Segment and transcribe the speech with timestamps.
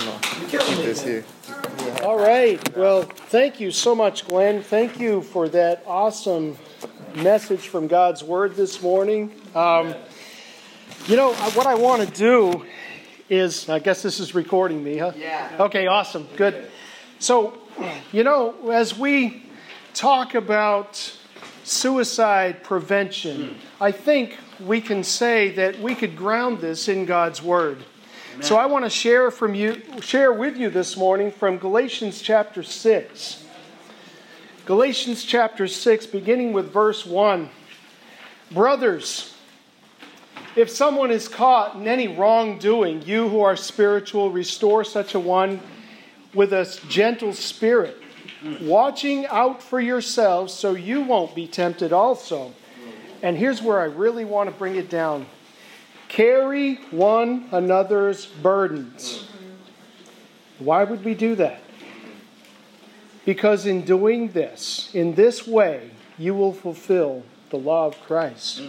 [0.00, 0.48] professional.
[0.48, 1.24] Keep this here.
[2.02, 2.76] All right.
[2.76, 4.62] Well, thank you so much, Glenn.
[4.62, 6.56] Thank you for that awesome
[7.16, 9.32] message from God's Word this morning.
[9.54, 9.94] Um,
[11.06, 12.64] you know, what I want to do
[13.28, 15.12] is, I guess this is recording me, huh?
[15.16, 15.56] Yeah.
[15.60, 16.28] Okay, awesome.
[16.36, 16.70] Good.
[17.18, 17.58] So,
[18.12, 19.44] you know, as we
[19.94, 21.16] talk about
[21.64, 27.78] suicide prevention, I think we can say that we could ground this in God's Word.
[28.38, 32.62] So I want to share from you share with you this morning from Galatians chapter
[32.62, 33.44] 6.
[34.64, 37.50] Galatians chapter 6 beginning with verse 1.
[38.52, 39.34] Brothers,
[40.56, 45.60] if someone is caught in any wrongdoing, you who are spiritual restore such a one
[46.32, 48.00] with a gentle spirit,
[48.62, 52.54] watching out for yourselves so you won't be tempted also.
[53.22, 55.26] And here's where I really want to bring it down
[56.10, 59.26] carry one another's burdens.
[60.58, 61.62] Why would we do that?
[63.24, 68.62] Because in doing this, in this way, you will fulfill the law of Christ.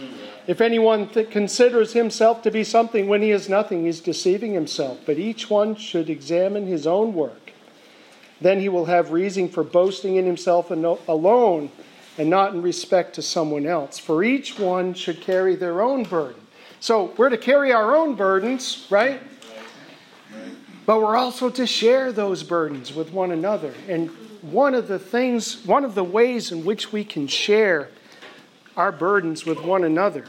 [0.46, 5.00] If anyone th- considers himself to be something when he is nothing, he's deceiving himself.
[5.04, 7.52] But each one should examine his own work.
[8.40, 11.70] Then he will have reason for boasting in himself alone
[12.18, 13.98] and not in respect to someone else.
[13.98, 16.41] For each one should carry their own burden.
[16.82, 19.22] So we're to carry our own burdens, right?
[20.84, 23.72] But we're also to share those burdens with one another.
[23.88, 27.88] And one of the things, one of the ways in which we can share
[28.76, 30.24] our burdens with one another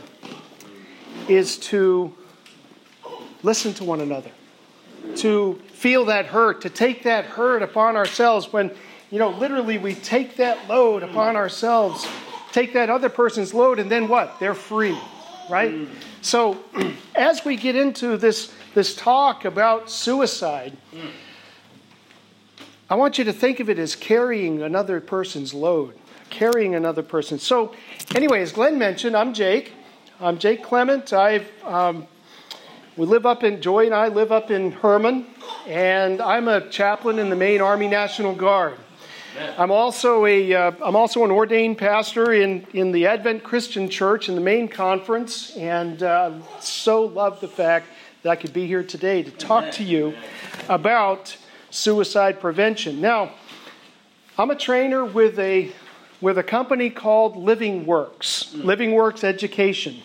[1.28, 2.14] is to
[3.42, 4.30] listen to one another,
[5.16, 8.70] to feel that hurt, to take that hurt upon ourselves when,
[9.10, 12.06] you know, literally we take that load upon ourselves,
[12.52, 14.40] take that other person's load, and then what?
[14.40, 14.96] They're free,
[15.50, 15.88] right?
[16.24, 16.64] So,
[17.16, 20.76] as we get into this, this talk about suicide,
[22.90, 25.96] I want you to think of it as carrying another person's load,
[26.30, 27.40] carrying another person.
[27.40, 27.76] So,
[28.16, 29.74] anyway, as Glenn mentioned, I'm Jake.
[30.22, 31.12] I'm Jake Clement.
[31.12, 32.08] I've um,
[32.96, 35.26] we live up in Joy and I live up in Hermon,
[35.68, 38.78] and I'm a chaplain in the Maine Army National Guard.
[39.36, 44.36] I'm also a uh, also an ordained pastor in in the Advent Christian Church in
[44.36, 47.88] the Maine conference, and uh, so love the fact
[48.22, 50.14] that I could be here today to talk to you
[50.70, 51.36] about
[51.72, 53.02] suicide prevention.
[53.02, 53.32] Now,
[54.38, 55.72] I'm a trainer with a
[56.22, 60.02] with a company called LivingWorks, Living Works Education,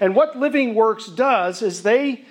[0.00, 2.24] and what LivingWorks does is they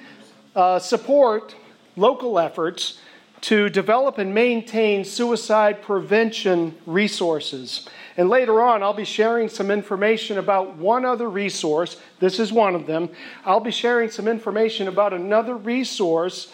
[0.54, 1.56] uh, support
[1.96, 3.00] local efforts
[3.46, 7.88] to develop and maintain suicide prevention resources.
[8.18, 11.98] And later on, I'll be sharing some information about one other resource.
[12.20, 13.08] This is one of them.
[13.46, 16.52] I'll be sharing some information about another resource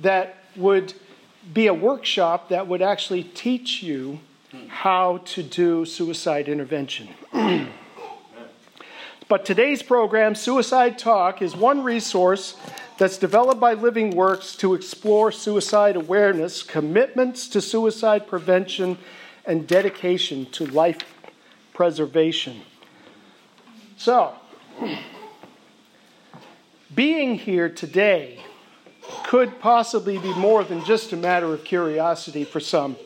[0.00, 0.92] that would
[1.54, 4.20] be a workshop that would actually teach you
[4.68, 7.08] how to do suicide intervention.
[9.28, 12.54] but today's program, Suicide Talk, is one resource
[12.96, 18.98] that's developed by LivingWorks to explore suicide awareness, commitments to suicide prevention,
[19.44, 20.98] and dedication to life
[21.72, 22.62] preservation.
[23.96, 24.34] So,
[26.94, 28.40] being here today
[29.24, 32.96] could possibly be more than just a matter of curiosity for some.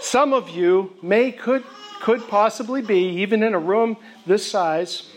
[0.00, 1.64] Some of you may could
[2.00, 3.96] could possibly be even in a room
[4.26, 5.08] this size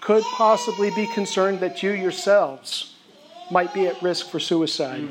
[0.00, 2.93] could possibly be concerned that you yourselves
[3.50, 5.08] might be at risk for suicide.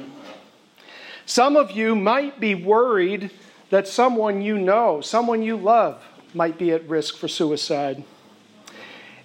[1.25, 3.31] Some of you might be worried
[3.69, 8.03] that someone you know, someone you love, might be at risk for suicide.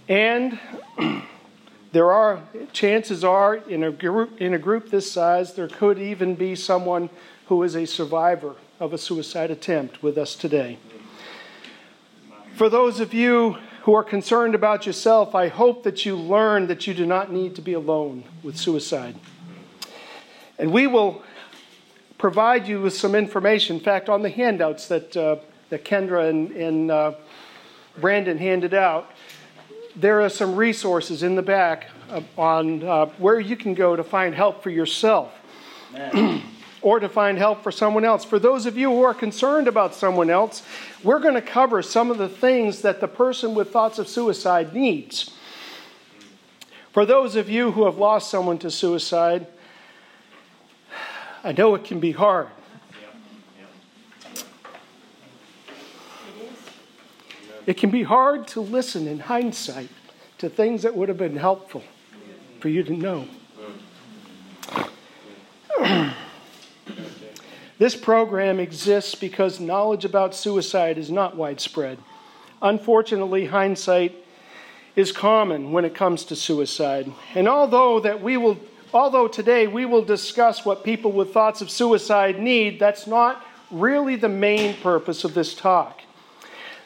[0.08, 0.58] And
[1.92, 2.40] there are
[2.72, 7.10] chances are in a group in a group this size there could even be someone
[7.46, 10.78] who is a survivor of a suicide attempt with us today.
[12.54, 13.56] For those of you
[13.88, 17.54] who are concerned about yourself, I hope that you learn that you do not need
[17.54, 19.16] to be alone with suicide.
[20.58, 21.22] And we will
[22.18, 23.76] provide you with some information.
[23.76, 25.36] In fact, on the handouts that, uh,
[25.70, 27.12] that Kendra and, and uh,
[27.98, 29.10] Brandon handed out,
[29.96, 31.86] there are some resources in the back
[32.36, 35.32] on uh, where you can go to find help for yourself.
[36.88, 38.24] Or to find help for someone else.
[38.24, 40.62] For those of you who are concerned about someone else,
[41.04, 44.72] we're going to cover some of the things that the person with thoughts of suicide
[44.72, 45.30] needs.
[46.92, 49.46] For those of you who have lost someone to suicide,
[51.44, 52.48] I know it can be hard.
[57.66, 59.90] It can be hard to listen in hindsight
[60.38, 61.82] to things that would have been helpful
[62.60, 63.28] for you to know.
[67.78, 71.98] This program exists because knowledge about suicide is not widespread.
[72.60, 74.14] Unfortunately, hindsight
[74.96, 77.12] is common when it comes to suicide.
[77.36, 78.58] And although that we will
[78.92, 84.16] although today we will discuss what people with thoughts of suicide need, that's not really
[84.16, 86.00] the main purpose of this talk.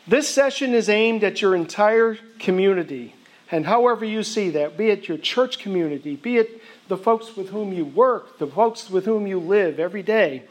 [0.06, 3.14] This session is aimed at your entire community,
[3.50, 7.50] and however you see that, be it your church community, be it the folks with
[7.50, 10.42] whom you work, the folks with whom you live every day,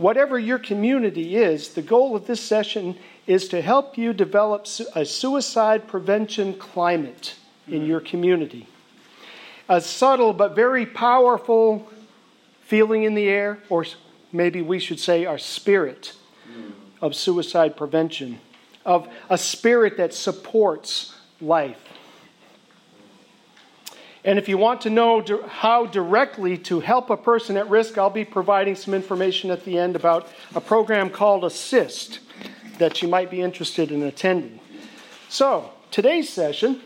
[0.00, 5.04] whatever your community is, the goal of this session is to help you develop a
[5.04, 7.34] suicide prevention climate
[7.68, 8.66] in your community.
[9.68, 11.86] A subtle but very powerful
[12.62, 13.84] feeling in the air, or
[14.32, 16.14] maybe we should say our spirit
[17.02, 18.40] of suicide prevention,
[18.86, 21.89] of a spirit that supports life.
[24.24, 28.10] And if you want to know how directly to help a person at risk, I'll
[28.10, 32.18] be providing some information at the end about a program called ASIST
[32.78, 34.60] that you might be interested in attending.
[35.28, 36.82] So, today's session,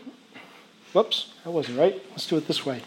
[0.93, 2.01] whoops, that wasn't right.
[2.11, 2.81] Let's do it this way.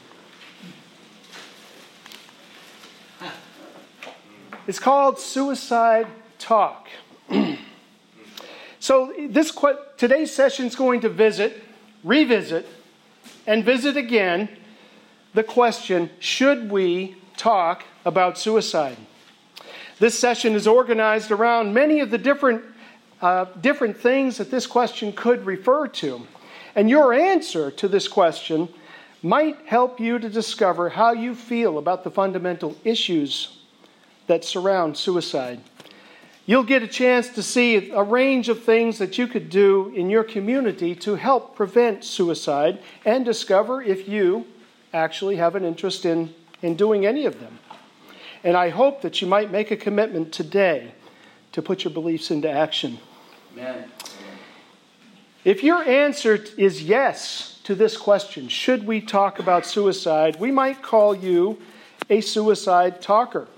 [4.66, 6.06] It's called Suicide
[6.38, 6.88] Talk.
[8.80, 9.56] so, this
[9.96, 11.62] today's session is going to visit,
[12.02, 12.66] revisit,
[13.48, 14.48] and visit again
[15.34, 18.98] the question should we talk about suicide?
[19.98, 22.62] This session is organized around many of the different,
[23.20, 26.26] uh, different things that this question could refer to.
[26.76, 28.68] And your answer to this question
[29.22, 33.58] might help you to discover how you feel about the fundamental issues
[34.26, 35.60] that surround suicide.
[36.48, 40.08] You'll get a chance to see a range of things that you could do in
[40.08, 44.46] your community to help prevent suicide and discover if you
[44.94, 47.58] actually have an interest in, in doing any of them.
[48.42, 50.94] And I hope that you might make a commitment today
[51.52, 52.98] to put your beliefs into action.
[53.52, 53.84] Amen.
[55.44, 60.80] If your answer is yes to this question, should we talk about suicide, we might
[60.80, 61.60] call you
[62.08, 63.48] a suicide talker.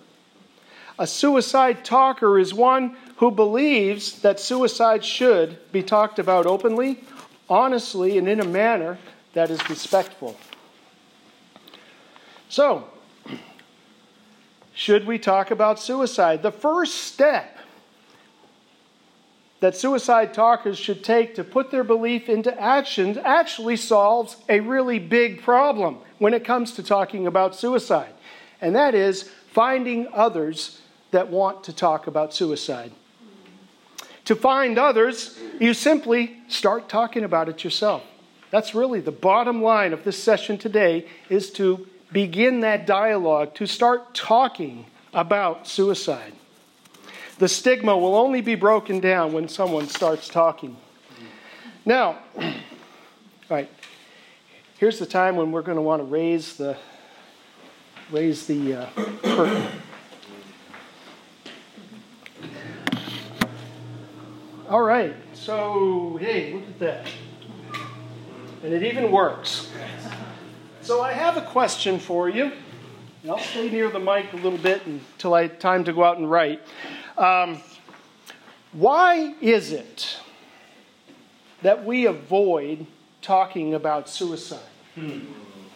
[1.00, 7.02] A suicide talker is one who believes that suicide should be talked about openly,
[7.49, 8.99] honestly, and in a manner
[9.32, 10.37] that is respectful.
[12.50, 12.87] So,
[14.75, 16.43] should we talk about suicide?
[16.43, 17.56] The first step
[19.61, 24.99] that suicide talkers should take to put their belief into action actually solves a really
[24.99, 28.12] big problem when it comes to talking about suicide.
[28.61, 30.80] And that is finding others
[31.11, 32.93] that want to talk about suicide.
[34.27, 38.03] To find others, you simply start talking about it yourself.
[38.51, 43.67] That's really the bottom line of this session today is to begin that dialogue, to
[43.67, 46.33] start talking about suicide.
[47.39, 50.77] The stigma will only be broken down when someone starts talking.
[51.85, 52.53] Now, all
[53.51, 53.71] right,
[54.79, 56.77] here's the time when we're going to want to raise the
[58.11, 58.87] raise the uh,
[59.23, 59.67] curtain.
[64.71, 67.07] All right, so hey, look at that.
[68.63, 69.69] And it even works.
[70.81, 72.53] So I have a question for you.
[73.29, 76.31] I'll stay near the mic a little bit until I time to go out and
[76.31, 76.62] write.
[77.19, 77.61] Um,
[78.71, 80.19] why is it
[81.62, 82.87] that we avoid
[83.23, 84.61] talking about suicide?
[84.95, 85.19] Hmm.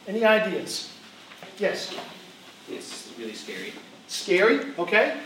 [0.07, 0.93] Any ideas?
[1.59, 1.93] Yes.
[2.71, 3.73] It's really scary.
[4.07, 4.73] Scary?
[4.79, 5.17] Okay.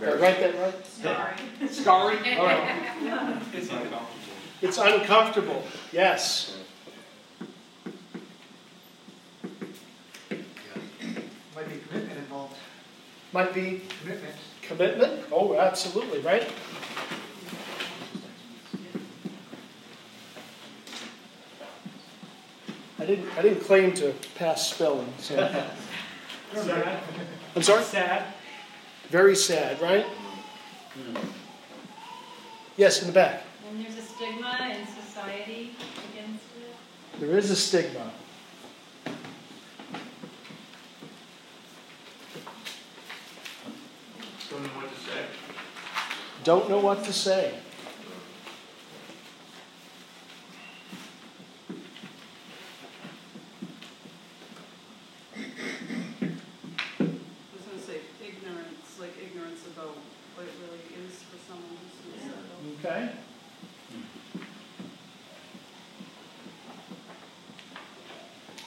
[0.00, 0.86] Did I write that right?
[0.86, 1.68] Scarring.
[1.70, 2.18] Scarring?
[2.38, 3.42] All right.
[3.52, 4.06] It's uncomfortable.
[4.62, 5.62] It's uncomfortable,
[5.92, 6.56] yes.
[11.54, 12.56] Might be commitment involved.
[13.32, 14.34] Might be Commitment.
[14.62, 15.24] commitment?
[15.32, 16.48] Oh, absolutely, right?
[23.00, 25.36] I didn't, I didn't claim to pass spelling, so.
[26.54, 27.02] Sad.
[27.54, 27.82] I'm sorry?
[27.84, 28.24] Sad.
[29.10, 30.06] Very sad, right?
[32.76, 33.42] Yes, in the back.
[33.68, 35.74] And there's a stigma in society
[36.12, 36.74] against it.
[37.20, 38.12] There is a stigma.
[44.50, 45.24] Don't know what to say.
[46.44, 47.54] Don't know what to say.
[57.00, 57.04] I
[57.52, 59.96] was gonna say ignorance, like ignorance about
[60.34, 62.58] what it really is for someone who's suicidal.
[62.78, 63.12] Okay?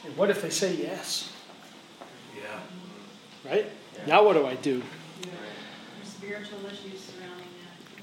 [0.06, 1.32] And what if they say yes?
[2.36, 3.50] Yeah.
[3.50, 3.66] right?
[4.06, 4.84] Now what do I do?
[5.22, 7.48] There's spiritual issues surrounding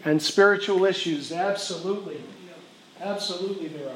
[0.02, 0.10] that.
[0.10, 2.22] And spiritual issues, absolutely.
[3.00, 3.94] Absolutely, there are.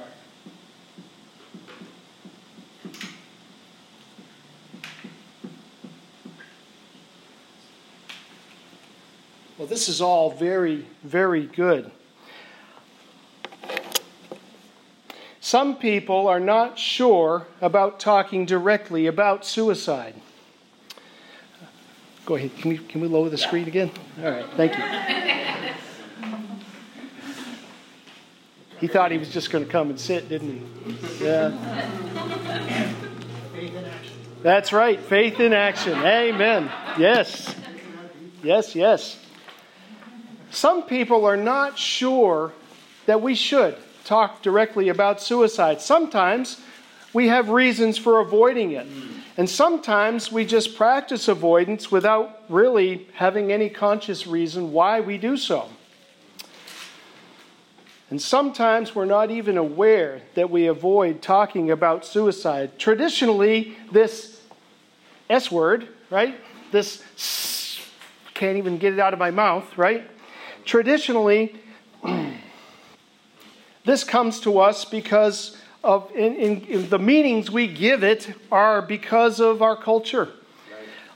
[9.56, 11.90] Well, this is all very, very good.
[15.52, 20.14] Some people are not sure about talking directly about suicide.
[22.24, 22.56] Go ahead.
[22.56, 23.90] Can we, can we lower the screen again?
[24.24, 24.46] All right.
[24.56, 24.82] Thank you.
[28.80, 30.62] He thought he was just going to come and sit, didn't he?
[31.22, 31.50] Yeah.
[33.52, 34.18] Faith in action.
[34.42, 35.00] That's right.
[35.00, 35.98] Faith in action.
[35.98, 36.70] Amen.
[36.98, 37.54] Yes.
[38.42, 39.18] Yes, yes.
[40.50, 42.54] Some people are not sure
[43.04, 45.80] that we should talk directly about suicide.
[45.80, 46.60] Sometimes
[47.12, 48.86] we have reasons for avoiding it.
[49.36, 55.36] And sometimes we just practice avoidance without really having any conscious reason why we do
[55.36, 55.68] so.
[58.10, 62.78] And sometimes we're not even aware that we avoid talking about suicide.
[62.78, 64.42] Traditionally, this
[65.30, 66.38] S word, right?
[66.72, 67.02] This
[68.34, 70.10] can't even get it out of my mouth, right?
[70.66, 71.56] Traditionally,
[73.84, 78.82] this comes to us because of in, in, in the meanings we give it are
[78.82, 80.28] because of our culture.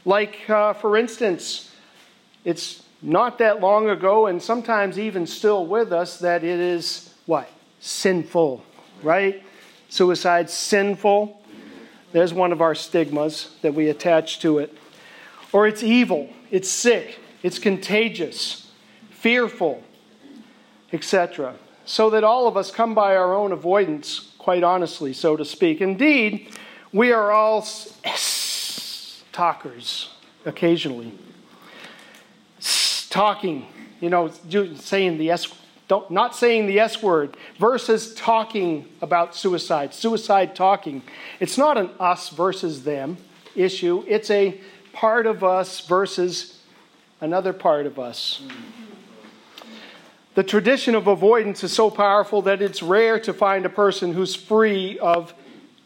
[0.04, 1.72] Like, uh, for instance,
[2.44, 7.50] it's not that long ago, and sometimes even still with us, that it is what?
[7.80, 8.62] Sinful,
[9.02, 9.42] right?
[9.88, 11.42] Suicide, sinful.
[12.12, 14.76] There's one of our stigmas that we attach to it.
[15.52, 18.70] Or it's evil, it's sick, it's contagious,
[19.10, 19.82] fearful,
[20.92, 21.54] etc.
[21.86, 25.80] So that all of us come by our own avoidance, quite honestly, so to speak.
[25.80, 26.48] Indeed,
[26.92, 30.10] we are all s- talkers
[30.44, 31.12] occasionally.
[32.58, 33.66] S- Talking,
[34.00, 34.30] you know,
[34.76, 35.46] saying the S,
[35.88, 41.02] don't, not saying the S word, versus talking about suicide, suicide talking.
[41.40, 43.16] It's not an us versus them
[43.54, 44.60] issue, it's a
[44.92, 46.60] part of us versus
[47.20, 48.42] another part of us.
[50.36, 54.34] The tradition of avoidance is so powerful that it's rare to find a person who's
[54.34, 55.32] free of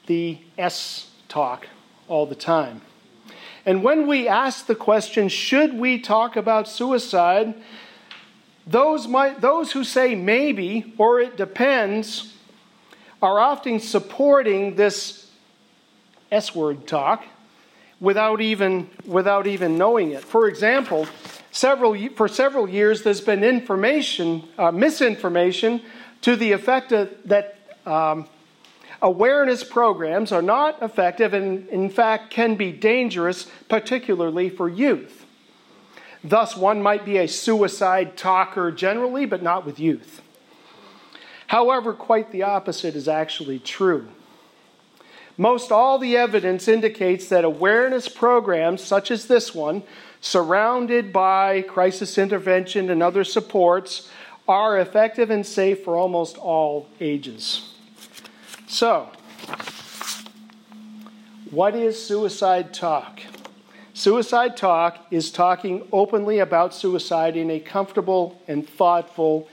[0.07, 1.69] the S talk
[2.09, 2.81] all the time.
[3.65, 7.55] And when we ask the question, should we talk about suicide?
[8.67, 12.35] Those, might, those who say maybe or it depends
[13.23, 15.31] are often supporting this
[16.33, 17.25] S word talk
[18.01, 20.25] without even, without even knowing it.
[20.25, 21.07] For example,
[21.51, 25.83] several, for several years there's been information, uh, misinformation
[26.23, 28.29] to the effect of, that um,
[29.03, 35.27] awareness programs are not effective and, in fact, can be dangerous, particularly for youth.
[36.23, 40.21] Thus, one might be a suicide talker generally, but not with youth.
[41.47, 44.09] However, quite the opposite is actually true.
[45.37, 49.83] Most all the evidence indicates that awareness programs, such as this one,
[50.21, 54.11] surrounded by crisis intervention and other supports,
[54.47, 57.75] are effective and safe for almost all ages.
[58.67, 59.09] So,
[61.51, 63.21] what is suicide talk?
[63.95, 69.49] Suicide talk is talking openly about suicide in a comfortable and thoughtful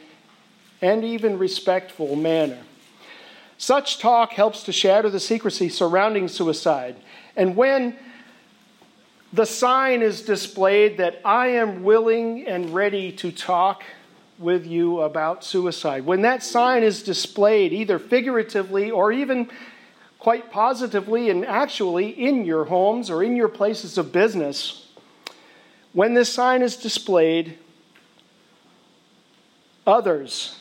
[0.81, 2.59] and even respectful manner.
[3.57, 6.95] Such talk helps to shatter the secrecy surrounding suicide.
[7.35, 7.97] And when
[9.37, 13.83] the sign is displayed that I am willing and ready to talk
[14.39, 19.47] with you about suicide, when that sign is displayed, either figuratively or even
[20.17, 24.87] quite positively and actually in your homes or in your places of business,
[25.93, 27.59] when this sign is displayed,
[29.85, 30.57] others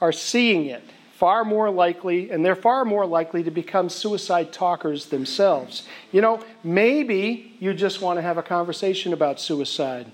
[0.00, 0.84] are seeing it
[1.16, 5.84] far more likely, and they're far more likely to become suicide talkers themselves.
[6.12, 10.12] You know, maybe you just want to have a conversation about suicide.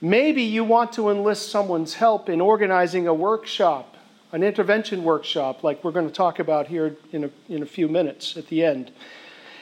[0.00, 3.96] Maybe you want to enlist someone's help in organizing a workshop,
[4.32, 7.86] an intervention workshop, like we're going to talk about here in a, in a few
[7.86, 8.90] minutes at the end.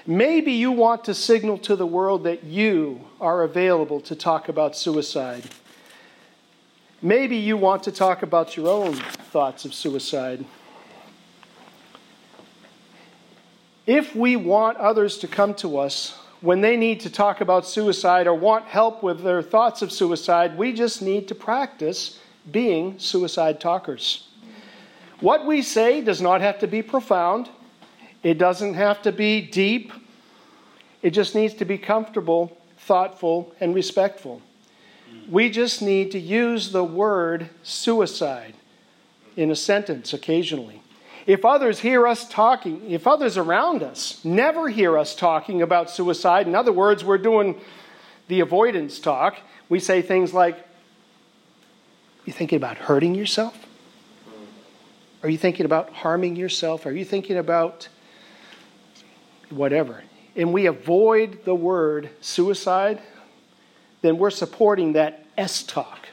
[0.07, 4.75] Maybe you want to signal to the world that you are available to talk about
[4.75, 5.45] suicide.
[7.03, 10.45] Maybe you want to talk about your own thoughts of suicide.
[13.87, 18.27] If we want others to come to us when they need to talk about suicide
[18.27, 22.19] or want help with their thoughts of suicide, we just need to practice
[22.51, 24.29] being suicide talkers.
[25.21, 27.49] What we say does not have to be profound,
[28.23, 29.93] it doesn't have to be deep,
[31.01, 34.43] it just needs to be comfortable, thoughtful, and respectful.
[35.29, 38.55] We just need to use the word suicide
[39.37, 40.82] in a sentence occasionally.
[41.27, 46.47] If others hear us talking, if others around us never hear us talking about suicide,
[46.47, 47.61] in other words, we're doing
[48.29, 49.37] the avoidance talk,
[49.69, 50.57] we say things like,
[52.25, 53.67] You thinking about hurting yourself?
[55.23, 56.85] Are you thinking about harming yourself?
[56.85, 57.89] Are you thinking about
[59.51, 60.03] whatever?
[60.35, 63.01] And we avoid the word suicide,
[64.01, 66.09] then we're supporting that S talk.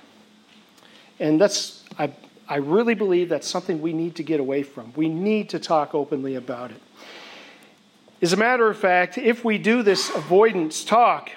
[1.19, 2.11] And that's, I,
[2.49, 4.91] I really believe that's something we need to get away from.
[4.95, 6.81] We need to talk openly about it.
[8.23, 11.29] As a matter of fact, if we do this avoidance talk,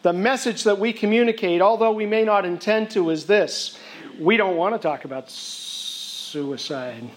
[0.00, 3.78] the message that we communicate, although we may not intend to, is this
[4.18, 7.08] we don't want to talk about suicide.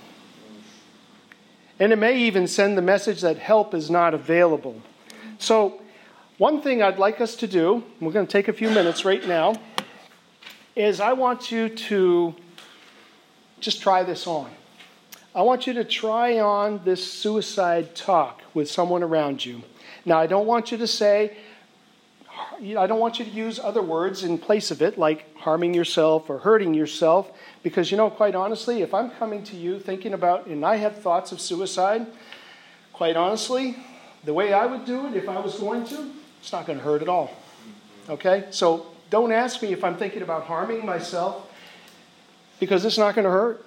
[1.80, 4.82] And it may even send the message that help is not available.
[5.40, 5.82] So,
[6.38, 9.26] one thing I'd like us to do, we're going to take a few minutes right
[9.26, 9.56] now,
[10.76, 12.36] is I want you to
[13.66, 14.50] just try this on.
[15.34, 19.64] I want you to try on this suicide talk with someone around you.
[20.06, 21.36] Now, I don't want you to say,
[22.62, 26.30] I don't want you to use other words in place of it, like harming yourself
[26.30, 27.32] or hurting yourself,
[27.64, 31.02] because, you know, quite honestly, if I'm coming to you thinking about, and I have
[31.02, 32.06] thoughts of suicide,
[32.94, 33.78] quite honestly,
[34.26, 36.86] the way I would do it if I was going to, it's not going to
[36.86, 37.32] hurt at all.
[38.10, 38.46] Okay?
[38.52, 41.52] So don't ask me if I'm thinking about harming myself,
[42.60, 43.66] because it's not going to hurt.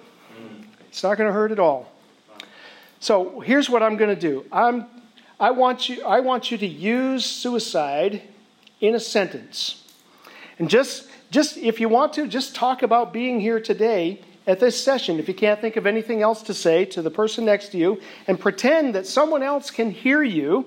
[0.89, 1.91] It's not going to hurt at all.
[2.99, 4.45] So here's what I'm going to do.
[4.51, 4.85] I'm,
[5.39, 8.23] I, want you, I want you to use suicide
[8.81, 9.87] in a sentence.
[10.57, 14.83] And just, just if you want to, just talk about being here today at this
[14.83, 15.19] session.
[15.19, 18.01] If you can't think of anything else to say to the person next to you,
[18.27, 20.65] and pretend that someone else can hear you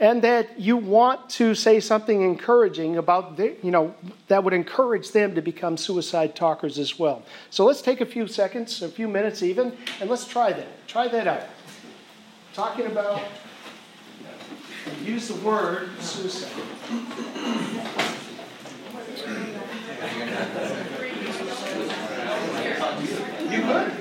[0.00, 3.94] and that you want to say something encouraging about the, you know
[4.28, 7.22] that would encourage them to become suicide talkers as well.
[7.50, 10.86] So let's take a few seconds a few minutes even and let's try that.
[10.86, 11.42] Try that out.
[12.54, 13.22] Talking about
[15.04, 16.50] use the word suicide.
[23.50, 23.92] You could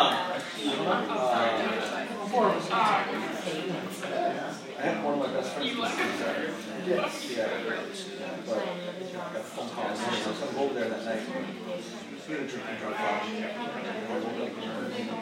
[0.00, 0.40] I
[4.80, 5.76] had one of my best friends.
[6.86, 7.30] Yes.
[7.36, 7.48] Yeah.
[8.46, 8.64] But I
[9.12, 9.94] got a phone call.
[9.94, 11.20] So I was over there that night.
[11.28, 13.24] We had a drinking drunk watch.
[13.28, 13.36] I
[14.08, 15.20] woke up and heard, you know,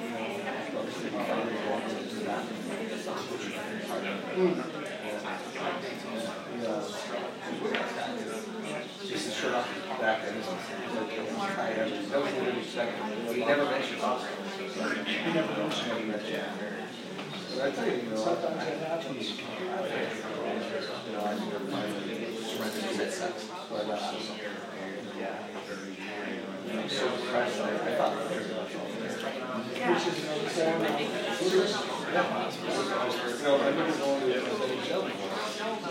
[0.79, 2.63] obviously my father was walking into the bathroom.
[6.55, 6.83] He, uh,
[9.09, 10.47] just his shirt off his back and he was
[11.57, 11.91] tired.
[12.11, 13.35] That was what he.
[13.35, 14.03] He never mentioned.
[14.79, 16.45] He never mentioned it.
[17.51, 19.37] But I tell you, you know, sometimes that happens you
[21.13, 21.91] know, I think everybody
[22.39, 23.35] surrendered to it.
[23.71, 24.15] But, uh,
[26.71, 27.61] I'm so impressed.
[27.61, 29.11] I, I thought it was very much all there.
[29.95, 30.91] which is another form of
[33.39, 35.09] You know, I remember going to a jail before.
[35.09, 35.28] You know, I've been in,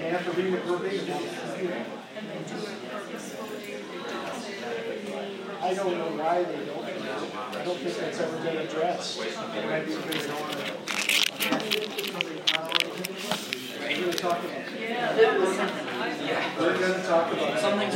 [0.00, 0.16] And
[0.64, 1.18] verbatim.
[5.60, 6.84] I don't know why they don't.
[7.56, 9.20] I don't think that's ever been addressed.
[9.20, 9.92] It might be
[16.58, 16.74] We're
[17.32, 17.58] about.
[17.60, 17.90] Something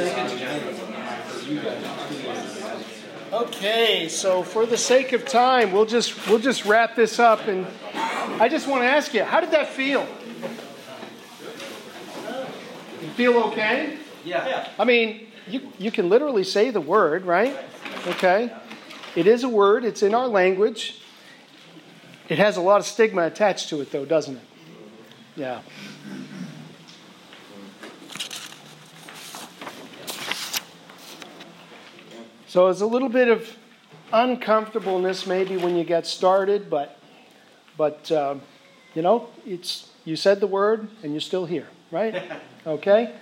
[3.33, 7.67] Okay, so for the sake of time, we'll just we'll just wrap this up, and
[7.95, 10.07] I just want to ask you, how did that feel?
[13.13, 13.99] You feel okay?
[14.25, 14.69] Yeah.
[14.79, 17.55] I mean, you you can literally say the word, right?
[18.07, 18.51] Okay,
[19.15, 19.85] it is a word.
[19.85, 21.03] It's in our language.
[22.31, 24.43] It has a lot of stigma attached to it, though, doesn't it?
[25.37, 25.61] Yeah.
[32.47, 33.57] So it's a little bit of
[34.11, 36.99] uncomfortableness maybe when you get started, but
[37.77, 38.41] but um,
[38.95, 42.33] you know it's you said the word and you're still here, right?
[42.67, 43.15] Okay.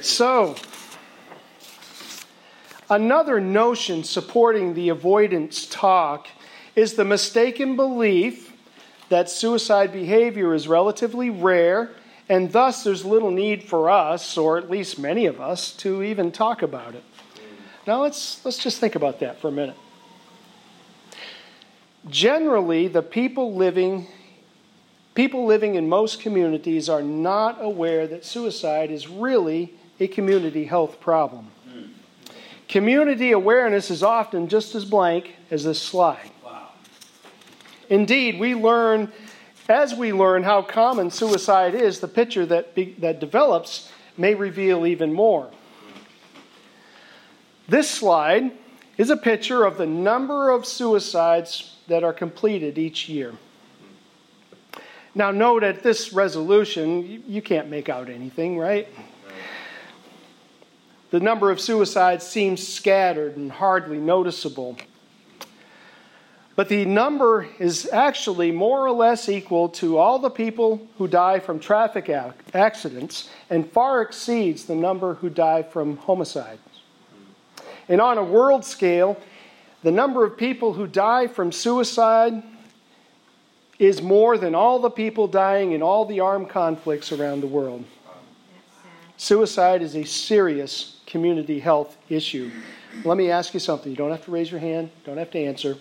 [0.00, 0.56] So
[2.90, 6.26] another notion supporting the avoidance talk
[6.74, 8.52] is the mistaken belief
[9.10, 11.90] that suicide behavior is relatively rare,
[12.28, 16.32] and thus there's little need for us, or at least many of us, to even
[16.32, 17.04] talk about it.
[17.86, 19.76] Now let's, let's just think about that for a minute.
[22.08, 24.06] Generally, the people living
[25.18, 31.00] people living in most communities are not aware that suicide is really a community health
[31.00, 31.50] problem.
[32.68, 36.30] Community awareness is often just as blank as this slide.
[36.44, 36.68] Wow.
[37.90, 39.10] Indeed, we learn,
[39.68, 44.86] as we learn how common suicide is, the picture that, be, that develops may reveal
[44.86, 45.50] even more.
[47.66, 48.52] This slide
[48.96, 53.32] is a picture of the number of suicides that are completed each year.
[55.18, 58.86] Now, note at this resolution, you can't make out anything, right?
[61.10, 64.76] The number of suicides seems scattered and hardly noticeable.
[66.54, 71.40] But the number is actually more or less equal to all the people who die
[71.40, 72.08] from traffic
[72.54, 76.60] accidents and far exceeds the number who die from homicides.
[77.88, 79.20] And on a world scale,
[79.82, 82.40] the number of people who die from suicide
[83.78, 87.84] is more than all the people dying in all the armed conflicts around the world.
[89.16, 92.50] Suicide is a serious community health issue.
[93.04, 93.90] Let me ask you something.
[93.90, 95.76] You don't have to raise your hand, don't have to answer.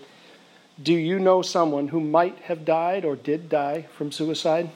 [0.81, 4.69] Do you know someone who might have died or did die from suicide?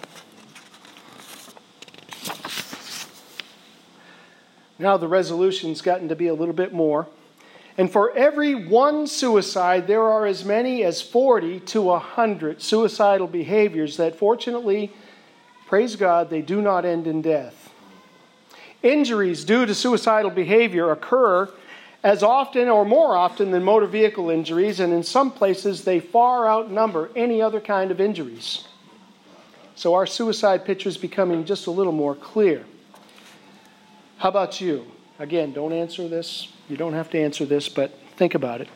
[4.79, 7.07] Now the resolution's gotten to be a little bit more.
[7.77, 13.97] And for every one suicide, there are as many as 40 to 100 suicidal behaviors
[13.97, 14.91] that, fortunately,
[15.67, 17.71] praise God, they do not end in death.
[18.84, 21.49] Injuries due to suicidal behavior occur
[22.03, 26.47] as often or more often than motor vehicle injuries, and in some places they far
[26.47, 28.67] outnumber any other kind of injuries.
[29.75, 32.65] So our suicide picture is becoming just a little more clear.
[34.17, 34.86] How about you?
[35.19, 36.47] Again, don't answer this.
[36.71, 38.69] You don't have to answer this, but think about it.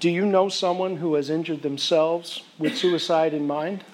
[0.00, 3.84] Do you know someone who has injured themselves with suicide in mind?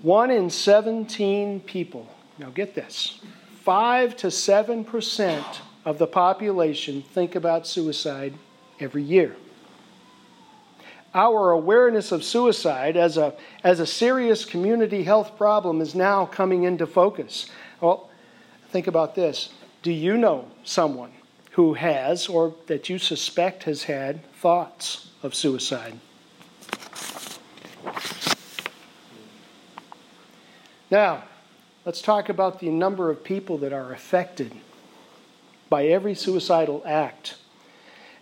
[0.00, 3.20] One in 17 people, now get this,
[3.64, 5.44] 5 to 7%
[5.84, 8.32] of the population think about suicide
[8.80, 9.36] every year.
[11.12, 16.62] Our awareness of suicide as a, as a serious community health problem is now coming
[16.62, 17.50] into focus.
[17.80, 18.08] Well,
[18.68, 19.50] think about this.
[19.82, 21.12] Do you know someone
[21.52, 25.98] who has, or that you suspect has had, thoughts of suicide?
[30.92, 31.24] Now,
[31.84, 34.52] let's talk about the number of people that are affected
[35.68, 37.36] by every suicidal act.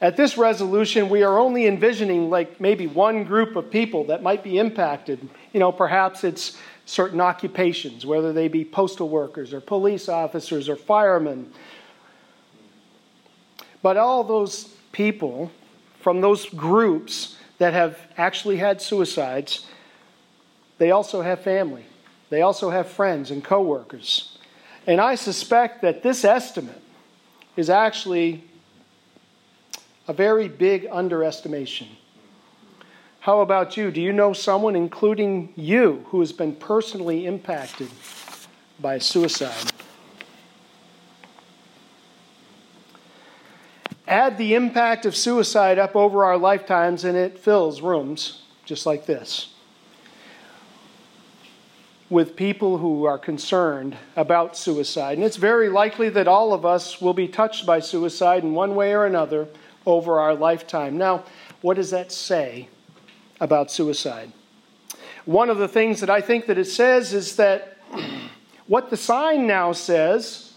[0.01, 4.45] At this resolution, we are only envisioning like maybe one group of people that might
[4.45, 5.29] be impacted.
[5.53, 6.57] You know, perhaps it's
[6.87, 11.53] certain occupations, whether they be postal workers or police officers or firemen.
[13.83, 15.51] But all those people
[16.01, 19.67] from those groups that have actually had suicides,
[20.79, 21.85] they also have family.
[22.31, 24.39] They also have friends and coworkers.
[24.87, 26.81] And I suspect that this estimate
[27.57, 28.48] is actually
[30.09, 31.87] a very big underestimation.
[33.21, 33.91] How about you?
[33.91, 37.91] Do you know someone, including you, who has been personally impacted
[38.81, 39.73] by suicide?
[44.07, 49.05] Add the impact of suicide up over our lifetimes, and it fills rooms just like
[49.05, 49.53] this
[52.11, 55.19] with people who are concerned about suicide.
[55.19, 58.75] And it's very likely that all of us will be touched by suicide in one
[58.75, 59.49] way or another
[59.87, 60.99] over our lifetime.
[60.99, 61.25] Now,
[61.61, 62.69] what does that say
[63.41, 64.33] about suicide?
[65.25, 67.79] One of the things that I think that it says is that
[68.67, 70.53] what the sign now says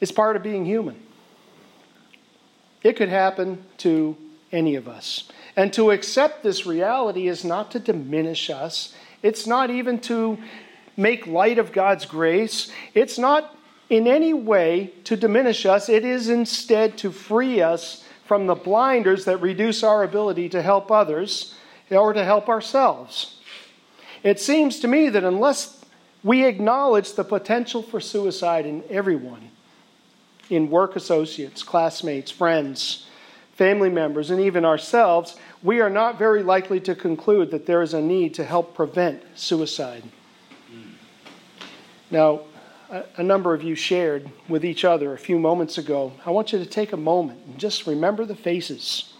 [0.00, 1.00] is part of being human.
[2.82, 4.16] It could happen to
[4.52, 5.28] any of us.
[5.56, 10.38] And to accept this reality is not to diminish us, it's not even to
[10.96, 12.70] make light of God's grace.
[12.94, 13.56] It's not
[13.90, 15.88] in any way to diminish us.
[15.88, 20.90] It is instead to free us from the blinders that reduce our ability to help
[20.90, 21.54] others
[21.90, 23.40] or to help ourselves.
[24.22, 25.84] It seems to me that unless
[26.22, 29.50] we acknowledge the potential for suicide in everyone,
[30.50, 33.06] in work associates, classmates, friends,
[33.54, 37.94] family members, and even ourselves, we are not very likely to conclude that there is
[37.94, 40.02] a need to help prevent suicide.
[42.10, 42.42] Now,
[42.90, 46.58] a, number of you shared with each other a few moments ago, I want you
[46.58, 49.12] to take a moment and just remember the faces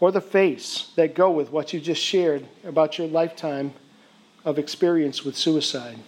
[0.00, 3.74] or the face that go with what you just shared about your lifetime
[4.44, 5.98] of experience with suicide.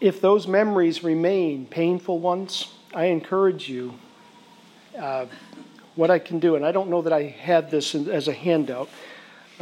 [0.00, 3.94] If those memories remain painful ones, I encourage you.
[4.98, 5.26] Uh,
[5.94, 8.88] what I can do, and I don't know that I have this as a handout,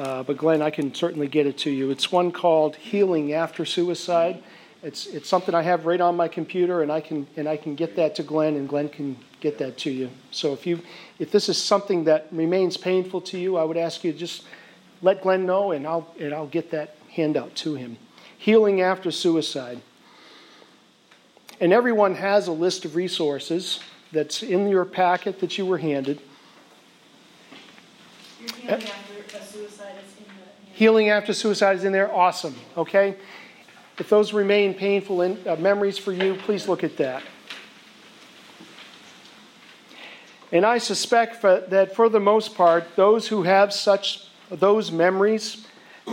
[0.00, 1.90] uh, but Glenn, I can certainly get it to you.
[1.90, 4.42] It's one called Healing After Suicide.
[4.82, 7.74] It's, it's something I have right on my computer, and I can and I can
[7.74, 10.08] get that to Glenn, and Glenn can get that to you.
[10.30, 10.80] So if you
[11.18, 14.44] if this is something that remains painful to you, I would ask you to just
[15.02, 17.98] let Glenn know, and I'll and I'll get that handout to him.
[18.38, 19.82] Healing after suicide.
[21.60, 23.80] And everyone has a list of resources
[24.12, 26.22] that's in your packet that you were handed.
[30.72, 32.12] Healing after suicide is in there.
[32.12, 32.54] Awesome.
[32.76, 33.16] Okay.
[33.98, 37.22] If those remain painful in, uh, memories for you, please look at that.
[40.52, 45.66] And I suspect for, that for the most part, those who have such those memories,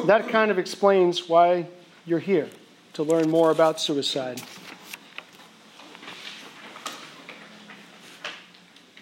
[0.05, 1.67] that kind of explains why
[2.05, 2.49] you're here
[2.93, 4.41] to learn more about suicide.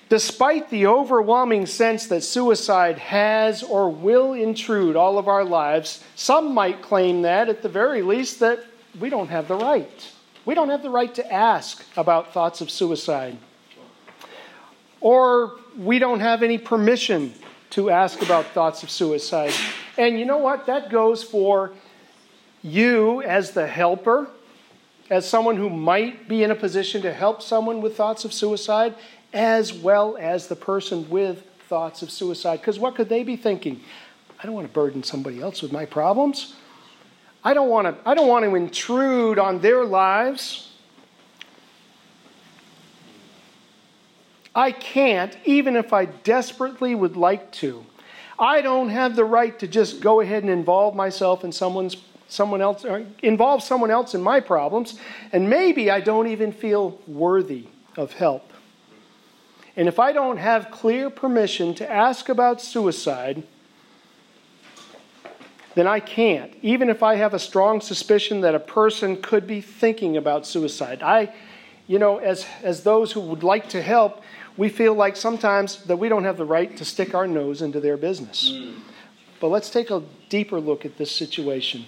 [0.08, 6.54] Despite the overwhelming sense that suicide has or will intrude all of our lives, some
[6.54, 8.64] might claim that, at the very least, that
[9.00, 10.12] we don't have the right.
[10.46, 13.38] We don't have the right to ask about thoughts of suicide.
[15.02, 17.34] Or we don't have any permission
[17.72, 19.54] to ask about thoughts of suicide.
[19.98, 20.68] And you know what?
[20.68, 21.74] That goes for
[22.62, 24.28] you as the helper,
[25.10, 28.96] as someone who might be in a position to help someone with thoughts of suicide,
[29.36, 32.62] as well as the person with thoughts of suicide.
[32.62, 33.82] Because what could they be thinking?
[34.42, 36.56] I don't want to burden somebody else with my problems.
[37.44, 40.72] I don't want to, I don't want to intrude on their lives.
[44.56, 47.86] I can't, even if I desperately would like to.
[48.40, 52.62] I don't have the right to just go ahead and involve myself in someone's someone
[52.62, 54.98] else or involve someone else in my problems,
[55.32, 57.68] and maybe I don't even feel worthy
[57.98, 58.52] of help.
[59.78, 63.44] And if I don't have clear permission to ask about suicide,
[65.76, 69.60] then I can't, even if I have a strong suspicion that a person could be
[69.60, 71.04] thinking about suicide.
[71.04, 71.34] I,
[71.88, 74.24] you know, as, as those who would like to help,
[74.56, 77.82] we feel like sometimes that we don't have the right to stick our nose into
[77.82, 78.52] their business.
[78.54, 78.76] Mm.
[79.42, 81.86] But let's take a deeper look at this situation.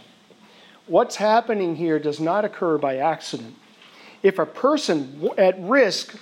[0.87, 3.55] What's happening here does not occur by accident.
[4.21, 6.17] If a person at risk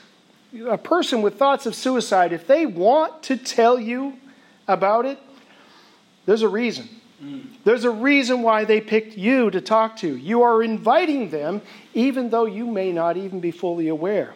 [0.67, 4.17] a person with thoughts of suicide, if they want to tell you
[4.67, 5.19] about it,
[6.25, 6.89] there's a reason.
[7.63, 10.15] There's a reason why they picked you to talk to.
[10.15, 11.61] You are inviting them,
[11.93, 14.35] even though you may not even be fully aware.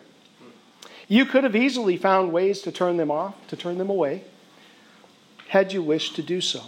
[1.08, 4.24] You could have easily found ways to turn them off, to turn them away,
[5.50, 6.64] had you wished to do so.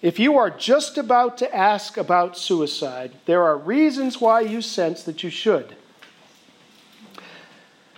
[0.00, 5.02] If you are just about to ask about suicide, there are reasons why you sense
[5.02, 5.76] that you should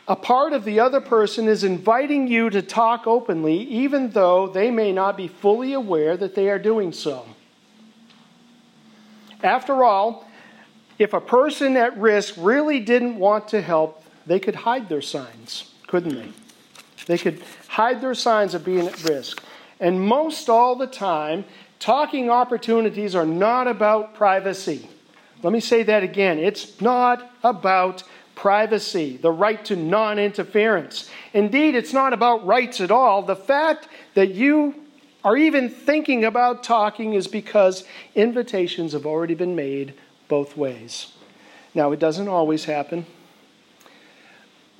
[0.08, 4.70] a part of the other person is inviting you to talk openly, even though they
[4.70, 7.26] may not be fully aware that they are doing so.
[9.42, 10.26] After all,
[10.98, 15.72] if a person at risk really didn't want to help, they could hide their signs,
[15.86, 16.28] couldn't they?
[17.06, 19.42] They could hide their signs of being at risk.
[19.80, 21.44] And most all the time,
[21.80, 24.88] talking opportunities are not about privacy.
[25.42, 26.38] Let me say that again.
[26.38, 28.04] It's not about
[28.42, 31.08] privacy, the right to non interference.
[31.32, 33.22] Indeed, it's not about rights at all.
[33.22, 34.74] The fact that you
[35.22, 37.84] are even thinking about talking is because
[38.16, 39.94] invitations have already been made
[40.26, 41.12] both ways.
[41.72, 43.06] Now, it doesn't always happen.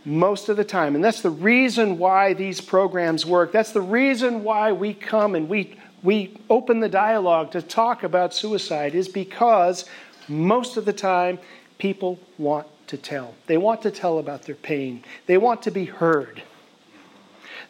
[0.05, 0.97] Most of the time.
[0.97, 3.53] And that's the reason why these programs work.
[3.53, 8.35] That's the reason why we come and we, we open the dialogue to talk about
[8.35, 9.85] suicide, is because
[10.27, 11.39] most of the time
[11.79, 13.35] people want to tell.
[13.47, 16.43] They want to tell about their pain, they want to be heard.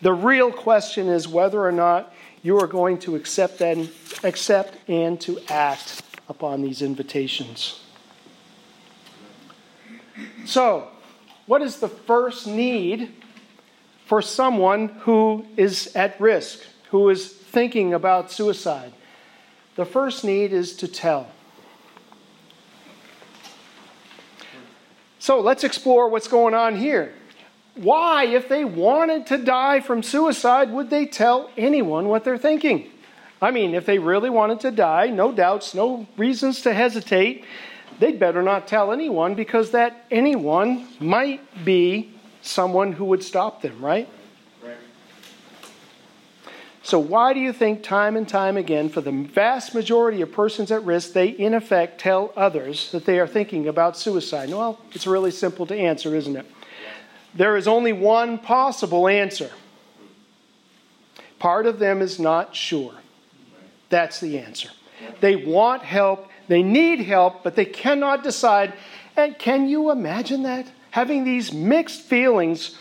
[0.00, 3.88] The real question is whether or not you are going to accept and,
[4.24, 7.84] accept and to act upon these invitations.
[10.44, 10.88] So,
[11.46, 13.12] what is the first need
[14.06, 16.58] for someone who is at risk,
[16.90, 18.92] who is thinking about suicide?
[19.76, 21.28] The first need is to tell.
[25.22, 27.14] So let's explore what's going on here.
[27.76, 32.90] Why, if they wanted to die from suicide, would they tell anyone what they're thinking?
[33.40, 37.44] I mean, if they really wanted to die, no doubts, no reasons to hesitate,
[38.00, 43.80] they'd better not tell anyone because that anyone might be someone who would stop them,
[43.80, 44.08] right?
[46.84, 50.72] So, why do you think time and time again, for the vast majority of persons
[50.72, 54.50] at risk, they in effect tell others that they are thinking about suicide?
[54.50, 56.46] Well, it's really simple to answer, isn't it?
[57.34, 59.50] There is only one possible answer.
[61.38, 62.94] Part of them is not sure.
[63.88, 64.70] That's the answer.
[65.20, 68.72] They want help, they need help, but they cannot decide.
[69.16, 70.66] And can you imagine that?
[70.90, 72.76] Having these mixed feelings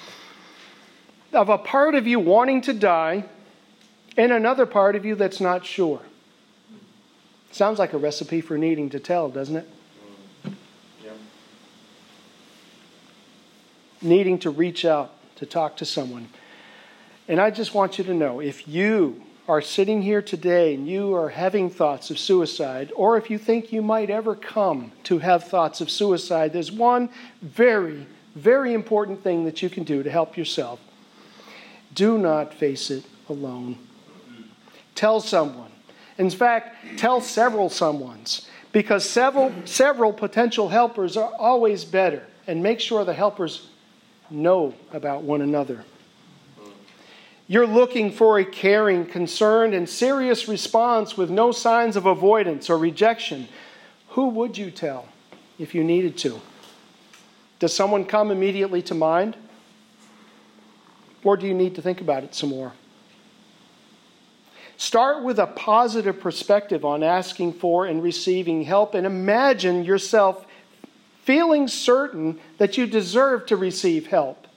[1.34, 3.26] of a part of you wanting to die
[4.18, 6.02] and another part of you that's not sure.
[7.52, 9.70] Sounds like a recipe for needing to tell, doesn't it?
[11.04, 11.18] Yep.
[14.02, 16.30] Needing to reach out to talk to someone.
[17.28, 21.14] And I just want you to know if you are sitting here today and you
[21.14, 25.44] are having thoughts of suicide, or if you think you might ever come to have
[25.44, 27.10] thoughts of suicide, there's one
[27.42, 30.80] very, very important thing that you can do to help yourself.
[31.94, 33.78] Do not face it alone.
[34.96, 35.72] Tell someone.
[36.18, 42.26] In fact, tell several someones because several, several potential helpers are always better.
[42.48, 43.70] And make sure the helpers
[44.30, 45.84] know about one another.
[47.48, 52.78] You're looking for a caring, concerned, and serious response with no signs of avoidance or
[52.78, 53.48] rejection.
[54.10, 55.10] Who would you tell
[55.60, 56.40] if you needed to?
[57.60, 59.36] Does someone come immediately to mind?
[61.24, 62.74] Or do you need to think about it some more?
[64.82, 70.44] Start with a positive perspective on asking for and receiving help and imagine yourself
[71.22, 74.48] feeling certain that you deserve to receive help.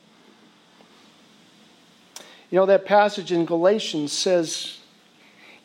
[2.51, 4.79] You know, that passage in Galatians says,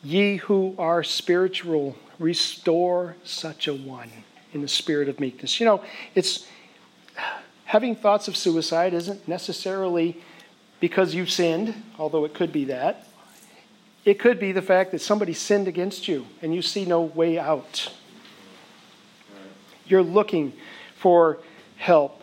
[0.02, 4.10] Ye who are spiritual, restore such a one
[4.52, 5.58] in the spirit of meekness.
[5.58, 6.46] You know, it's
[7.64, 10.20] having thoughts of suicide isn't necessarily
[10.80, 13.06] because you've sinned, although it could be that.
[14.04, 17.38] It could be the fact that somebody sinned against you and you see no way
[17.38, 17.92] out.
[19.86, 20.52] You're looking
[20.96, 21.38] for
[21.76, 22.22] help,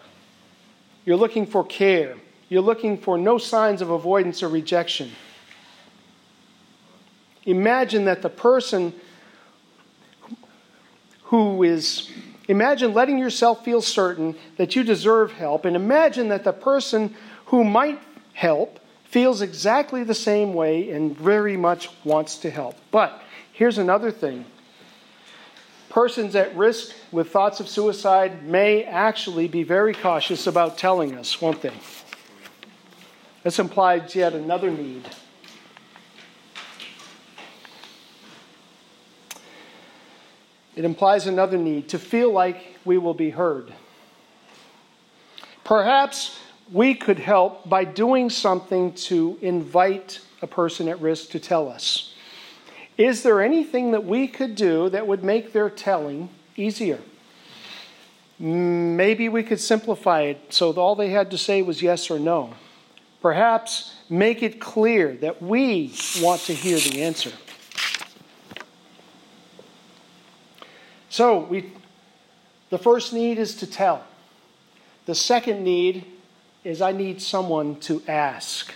[1.06, 2.16] you're looking for care.
[2.50, 5.12] You're looking for no signs of avoidance or rejection.
[7.46, 8.94] Imagine that the person
[11.24, 12.10] who is,
[12.48, 17.16] imagine letting yourself feel certain that you deserve help, and imagine that the person
[17.48, 18.00] who might
[18.34, 22.76] help feels exactly the same way and very much wants to help.
[22.91, 23.22] But
[23.54, 24.46] here's another thing
[25.89, 31.41] persons at risk with thoughts of suicide may actually be very cautious about telling us,
[31.41, 31.74] won't they?
[33.43, 35.10] This implies yet another need.
[40.76, 43.74] It implies another need to feel like we will be heard.
[45.63, 46.38] Perhaps
[46.72, 52.14] we could help by doing something to invite a person at risk to tell us.
[52.98, 57.00] Is there anything that we could do that would make their telling easier?
[58.40, 62.54] Maybe we could simplify it so all they had to say was yes or no.
[63.22, 67.32] Perhaps make it clear that we want to hear the answer.
[71.10, 71.72] So, we,
[72.70, 74.04] the first need is to tell.
[75.06, 76.06] The second need
[76.68, 78.74] is I need someone to ask.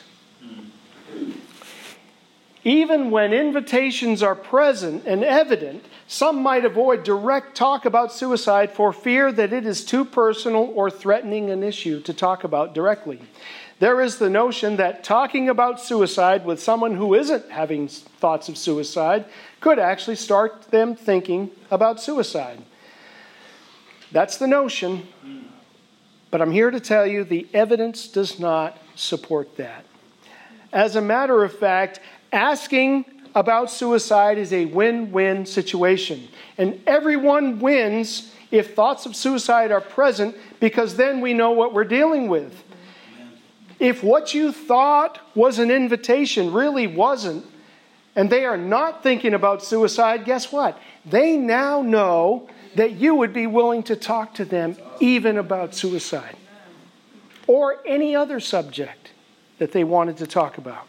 [2.63, 8.93] Even when invitations are present and evident, some might avoid direct talk about suicide for
[8.93, 13.19] fear that it is too personal or threatening an issue to talk about directly.
[13.79, 18.57] There is the notion that talking about suicide with someone who isn't having thoughts of
[18.57, 19.25] suicide
[19.59, 22.61] could actually start them thinking about suicide.
[24.11, 25.07] That's the notion.
[26.31, 29.85] But I'm here to tell you the evidence does not support that.
[30.71, 31.99] As a matter of fact,
[32.31, 36.27] asking about suicide is a win win situation.
[36.57, 41.83] And everyone wins if thoughts of suicide are present because then we know what we're
[41.83, 42.63] dealing with.
[43.79, 47.45] If what you thought was an invitation really wasn't,
[48.15, 50.77] and they are not thinking about suicide, guess what?
[51.05, 56.35] They now know that you would be willing to talk to them even about suicide
[57.47, 59.11] or any other subject
[59.57, 60.87] that they wanted to talk about.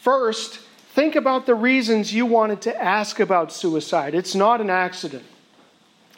[0.00, 0.58] First,
[0.92, 4.14] think about the reasons you wanted to ask about suicide.
[4.14, 5.24] It's not an accident.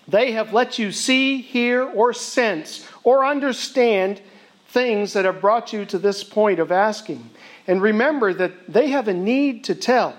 [0.09, 4.21] They have let you see, hear, or sense or understand
[4.69, 7.31] things that have brought you to this point of asking.
[7.67, 10.15] And remember that they have a need to tell.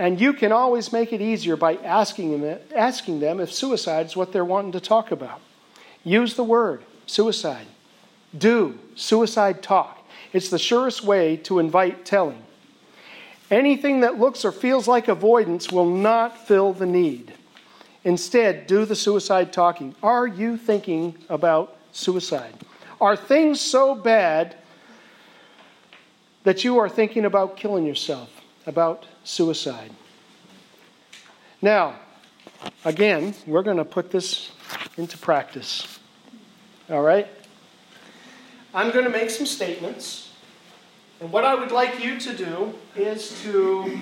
[0.00, 4.16] And you can always make it easier by asking them, asking them if suicide is
[4.16, 5.42] what they're wanting to talk about.
[6.04, 7.66] Use the word suicide.
[8.36, 10.02] Do suicide talk.
[10.32, 12.42] It's the surest way to invite telling.
[13.50, 17.34] Anything that looks or feels like avoidance will not fill the need.
[18.02, 19.94] Instead, do the suicide talking.
[20.02, 22.54] Are you thinking about suicide?
[23.02, 24.56] Are things so bad
[26.44, 28.39] that you are thinking about killing yourself,
[28.70, 29.90] about suicide?
[31.60, 31.96] Now,
[32.84, 34.52] again, we're going to put this
[34.96, 35.98] into practice.
[36.88, 37.26] All right?
[38.72, 40.32] I'm going to make some statements.
[41.20, 44.00] And what I would like you to do is to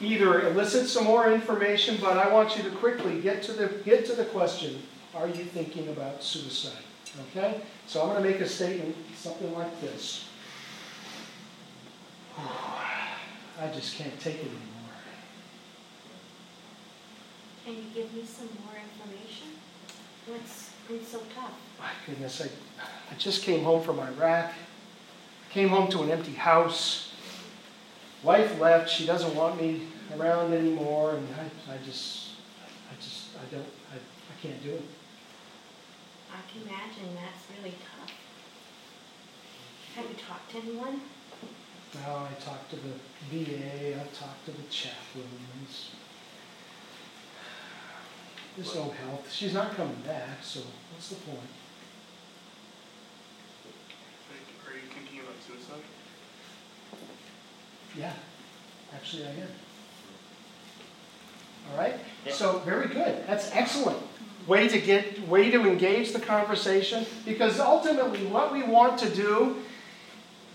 [0.00, 4.04] either elicit some more information, but I want you to quickly get to the, get
[4.06, 4.82] to the question
[5.14, 6.84] Are you thinking about suicide?
[7.30, 7.62] Okay?
[7.86, 10.28] So I'm going to make a statement, something like this
[13.60, 14.60] I just can't take it anymore.
[17.64, 19.48] Can you give me some more information?
[20.26, 21.52] What's been so tough?
[21.78, 22.46] My goodness, I,
[23.10, 24.52] I just came home from Iraq,
[25.50, 27.12] came home to an empty house.
[28.22, 29.82] Wife left, she doesn't want me
[30.18, 32.30] around anymore, and I, I just,
[32.90, 34.84] I just, I don't, I, I can't do it.
[36.32, 38.12] I can imagine that's really tough.
[39.94, 41.00] Have you talked to anyone?
[42.02, 42.94] Now I talked to the
[43.30, 45.90] VA, I talked to the chaplains.
[48.56, 49.30] There's no health.
[49.32, 50.60] She's not coming back, so
[50.92, 51.38] what's the point?
[54.66, 55.82] Are you thinking about suicide?
[57.96, 58.12] Yeah,
[58.92, 59.48] actually I am.
[61.66, 61.72] Hmm.
[61.72, 61.94] All right?
[62.30, 63.26] So very good.
[63.26, 63.98] That's excellent.
[64.46, 69.56] Way to get way to engage the conversation because ultimately what we want to do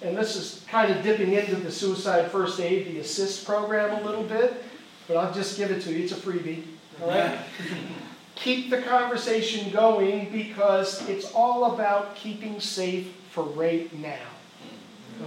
[0.02, 4.06] and this is kind of dipping into the suicide first aid, the ASIST program a
[4.06, 4.64] little bit,
[5.08, 6.04] but I'll just give it to you.
[6.04, 6.64] It's a freebie.
[7.02, 7.39] All right?
[8.36, 14.28] Keep the conversation going because it's all about keeping safe for right now.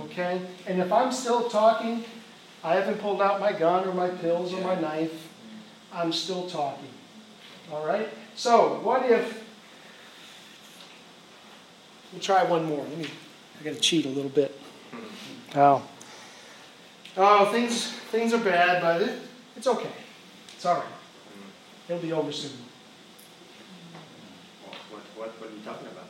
[0.05, 0.41] Okay?
[0.66, 2.05] And if I'm still talking,
[2.64, 5.29] I haven't pulled out my gun or my pills or my knife.
[5.93, 6.89] I'm still talking.
[7.70, 8.09] All right?
[8.35, 9.45] So, what if.
[12.12, 12.83] We'll try one more.
[12.83, 13.07] Let me.
[13.61, 14.59] I got to cheat a little bit.
[15.55, 15.83] Oh.
[17.17, 19.19] Oh, things things are bad, but it,
[19.57, 19.91] it's okay.
[20.55, 20.85] It's all right.
[20.85, 21.91] Mm.
[21.91, 22.53] It'll be over soon.
[24.91, 26.09] What, what, what are you talking about?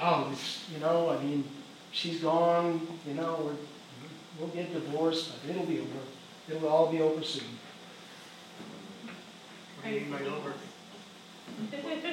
[0.00, 1.44] Oh, it's, you know, I mean,
[1.92, 2.86] she's gone.
[3.06, 3.56] You know, we're,
[4.38, 5.88] we'll get divorced, but it'll be over.
[6.48, 7.44] It'll all be over soon.
[9.76, 10.54] What do you mean by over?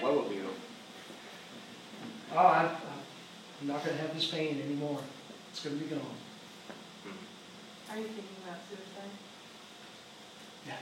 [0.02, 0.50] What will be over?
[2.34, 2.76] Oh, I,
[3.62, 5.00] I'm not going to have this pain anymore.
[5.52, 6.02] It's going to be gone.
[7.92, 9.10] Are you thinking about suicide?
[10.68, 10.74] Yeah,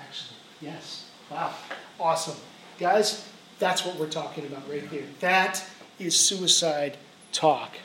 [0.00, 1.06] actually, yes.
[1.30, 1.52] Wow,
[1.98, 2.36] awesome.
[2.78, 5.04] Guys, that's what we're talking about right here.
[5.20, 5.64] That
[5.98, 6.96] is suicide
[7.32, 7.76] talk.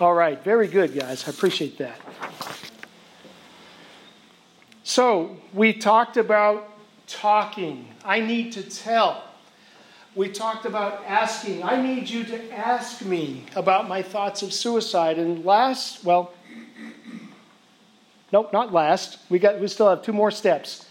[0.00, 1.26] All right, very good, guys.
[1.26, 1.98] I appreciate that.
[4.82, 6.68] So, we talked about
[7.06, 7.88] talking.
[8.04, 9.24] I need to tell.
[10.14, 11.62] We talked about asking.
[11.64, 15.18] I need you to ask me about my thoughts of suicide.
[15.18, 16.32] And last, well,
[18.34, 19.18] Nope, not last.
[19.30, 20.88] We got we still have two more steps.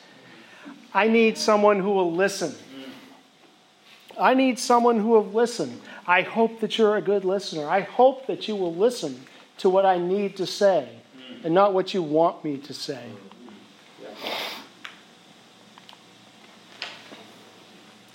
[0.94, 2.56] I need someone who will listen.
[4.18, 5.82] I need someone who will listen.
[6.08, 7.70] I hope that you're a good listener.
[7.70, 9.26] I hope that you will listen
[9.58, 10.88] to what I need to say
[11.44, 13.04] and not what you want me to say.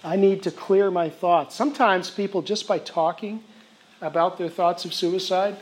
[0.02, 1.54] I need to clear my thoughts.
[1.54, 3.44] Sometimes people, just by talking
[4.00, 5.58] about their thoughts of suicide,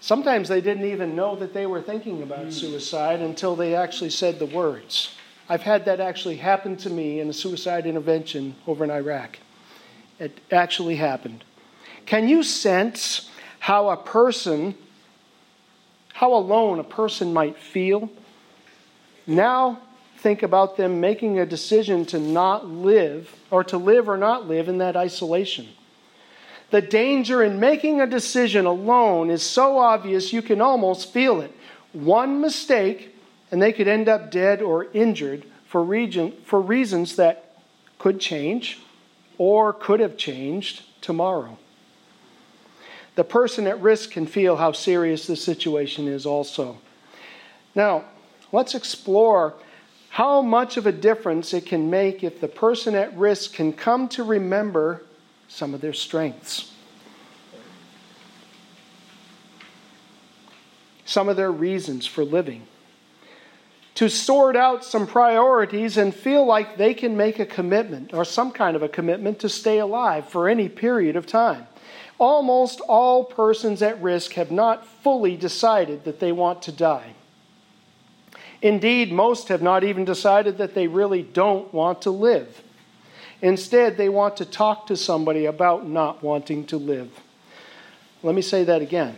[0.00, 2.50] Sometimes they didn't even know that they were thinking about hmm.
[2.50, 5.14] suicide until they actually said the words.
[5.48, 9.38] I've had that actually happen to me in a suicide intervention over in Iraq.
[10.18, 11.44] It actually happened.
[12.06, 14.74] Can you sense how a person,
[16.12, 18.10] how alone a person might feel?
[19.26, 19.80] Now
[20.18, 24.68] think about them making a decision to not live, or to live or not live
[24.68, 25.68] in that isolation.
[26.70, 31.52] The danger in making a decision alone is so obvious you can almost feel it.
[31.92, 33.14] One mistake,
[33.50, 37.56] and they could end up dead or injured for, region, for reasons that
[37.98, 38.80] could change
[39.38, 41.58] or could have changed tomorrow.
[43.14, 46.78] The person at risk can feel how serious the situation is also.
[47.74, 48.04] Now,
[48.52, 49.54] let's explore
[50.10, 54.08] how much of a difference it can make if the person at risk can come
[54.10, 55.02] to remember
[55.48, 56.72] some of their strengths.
[61.08, 62.66] some of their reasons for living,
[63.94, 68.52] to sort out some priorities and feel like they can make a commitment or some
[68.52, 71.66] kind of a commitment to stay alive for any period of time.
[72.18, 77.14] Almost all persons at risk have not fully decided that they want to die.
[78.60, 82.62] Indeed, most have not even decided that they really don't want to live.
[83.40, 87.10] Instead, they want to talk to somebody about not wanting to live.
[88.22, 89.16] Let me say that again.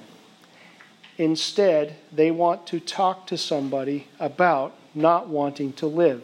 [1.16, 6.22] Instead, they want to talk to somebody about not wanting to live.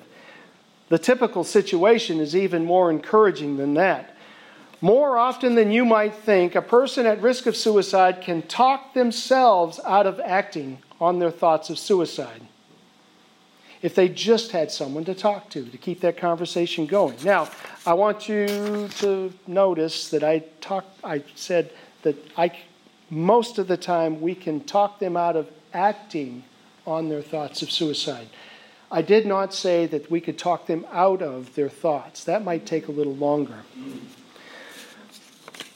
[0.89, 4.15] The typical situation is even more encouraging than that.
[4.81, 9.81] More often than you might think, a person at risk of suicide can talk themselves
[9.87, 12.43] out of acting on their thoughts of suicide.
[13.83, 17.17] If they just had someone to talk to to keep that conversation going.
[17.25, 17.49] Now,
[17.85, 21.71] I want you to notice that I talked I said
[22.03, 22.53] that I
[23.11, 26.45] most of the time we can talk them out of acting
[26.87, 28.29] on their thoughts of suicide.
[28.91, 32.25] I did not say that we could talk them out of their thoughts.
[32.25, 33.59] That might take a little longer.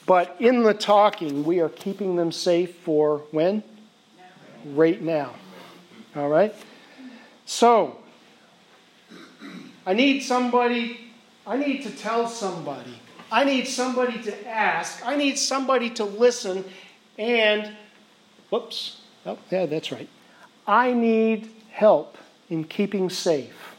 [0.05, 3.63] But in the talking, we are keeping them safe for when?
[4.65, 5.35] Right now.
[6.15, 6.55] All right?
[7.51, 7.97] So,
[9.85, 11.11] I need somebody,
[11.45, 12.97] I need to tell somebody.
[13.29, 15.05] I need somebody to ask.
[15.05, 16.63] I need somebody to listen
[17.19, 17.75] and,
[18.49, 20.07] whoops, oh, yeah, that's right.
[20.65, 22.17] I need help
[22.49, 23.75] in keeping safe.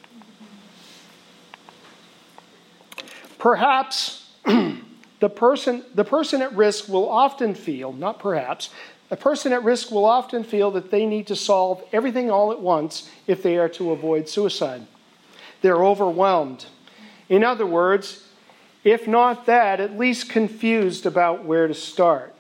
[3.39, 8.69] Perhaps the person, the person at risk will often feel, not perhaps,
[9.13, 12.61] a person at risk will often feel that they need to solve everything all at
[12.61, 14.85] once if they are to avoid suicide.
[15.61, 16.67] They're overwhelmed.
[17.29, 18.27] In other words,
[18.83, 22.35] if not that, at least confused about where to start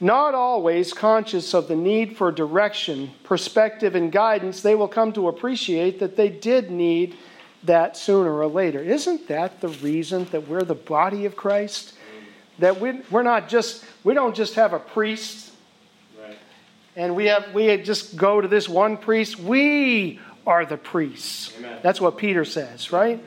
[0.00, 5.28] not always conscious of the need for direction, perspective, and guidance, they will come to
[5.28, 7.14] appreciate that they did need
[7.62, 8.80] that sooner or later.
[8.80, 11.92] Isn't that the reason that we're the body of Christ?
[12.60, 15.52] That we, we're not just, we don't just have a priest
[16.22, 16.38] right.
[16.96, 19.38] and we, have, we just go to this one priest.
[19.38, 21.52] We are the priests.
[21.58, 21.80] Amen.
[21.82, 23.22] That's what Peter says, right?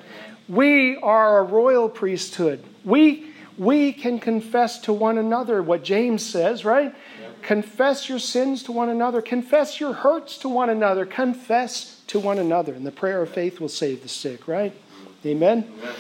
[0.48, 2.64] We are a royal priesthood.
[2.84, 6.94] We we can confess to one another what James says, right?
[7.22, 7.44] Yep.
[7.44, 12.40] Confess your sins to one another, confess your hurts to one another, confess to one
[12.40, 12.74] another.
[12.74, 14.74] And the prayer of faith will save the sick, right?
[14.74, 15.30] Mm.
[15.30, 15.72] Amen?
[15.80, 15.96] Amen.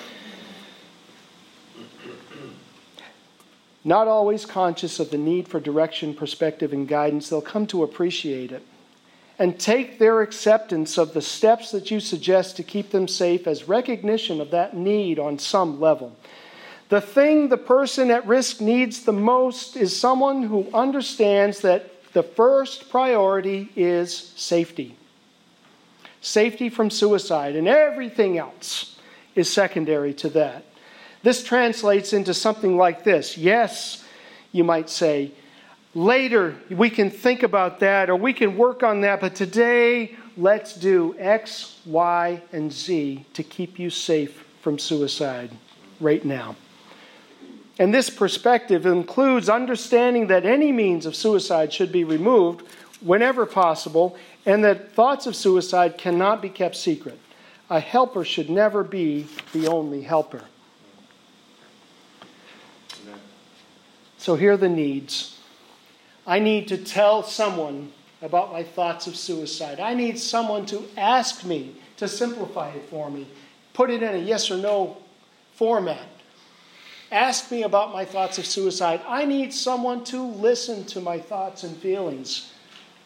[3.86, 8.52] Not always conscious of the need for direction, perspective, and guidance, they'll come to appreciate
[8.52, 8.64] it
[9.40, 13.68] and take their acceptance of the steps that you suggest to keep them safe as
[13.68, 16.16] recognition of that need on some level.
[16.90, 22.24] The thing the person at risk needs the most is someone who understands that the
[22.24, 24.96] first priority is safety.
[26.22, 28.98] Safety from suicide, and everything else
[29.34, 30.64] is secondary to that.
[31.24, 34.06] This translates into something like this Yes,
[34.52, 35.32] you might say,
[35.96, 40.76] later we can think about that or we can work on that, but today let's
[40.76, 45.52] do X, Y, and Z to keep you safe from suicide
[46.00, 46.56] right now.
[47.80, 52.66] And this perspective includes understanding that any means of suicide should be removed
[53.02, 54.16] whenever possible,
[54.46, 57.20] and that thoughts of suicide cannot be kept secret.
[57.70, 60.44] A helper should never be the only helper.
[64.24, 65.38] So here are the needs.
[66.26, 69.82] I need to tell someone about my thoughts of suicide.
[69.82, 73.28] I need someone to ask me to simplify it for me,
[73.74, 74.96] put it in a yes or no
[75.56, 76.08] format.
[77.12, 79.02] Ask me about my thoughts of suicide.
[79.06, 82.54] I need someone to listen to my thoughts and feelings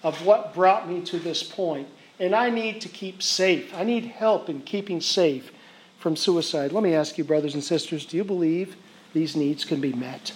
[0.04, 1.88] of what brought me to this point.
[2.20, 3.74] And I need to keep safe.
[3.74, 5.52] I need help in keeping safe
[5.98, 6.74] from suicide.
[6.74, 8.76] Let me ask you, brothers and sisters, do you believe
[9.14, 10.32] these needs can be met?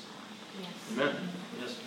[0.91, 1.15] Amen.
[1.59, 1.77] Yes.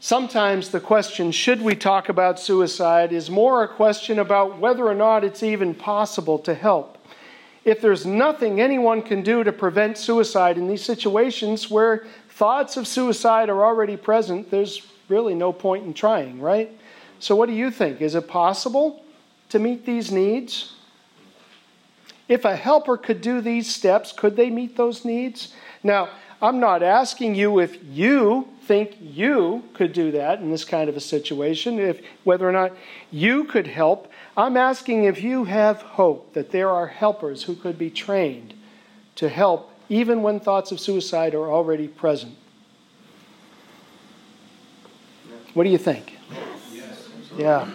[0.00, 4.94] Sometimes the question, should we talk about suicide, is more a question about whether or
[4.94, 6.96] not it's even possible to help.
[7.64, 12.06] If there's nothing anyone can do to prevent suicide in these situations where
[12.36, 16.70] thoughts of suicide are already present, there's really no point in trying, right?
[17.18, 18.02] So, what do you think?
[18.02, 19.02] Is it possible
[19.48, 20.74] to meet these needs?
[22.28, 25.54] If a helper could do these steps, could they meet those needs?
[25.82, 26.10] Now,
[26.42, 30.96] I'm not asking you if you think you could do that in this kind of
[30.96, 32.72] a situation, if whether or not
[33.10, 37.78] you could help, I'm asking if you have hope that there are helpers who could
[37.78, 38.52] be trained
[39.14, 42.36] to help even when thoughts of suicide are already present.
[45.54, 46.18] What do you think?
[47.36, 47.68] Yeah.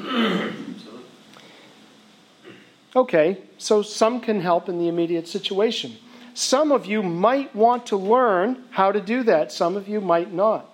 [2.95, 5.95] Okay, so some can help in the immediate situation.
[6.34, 10.34] Some of you might want to learn how to do that, some of you might
[10.34, 10.70] not.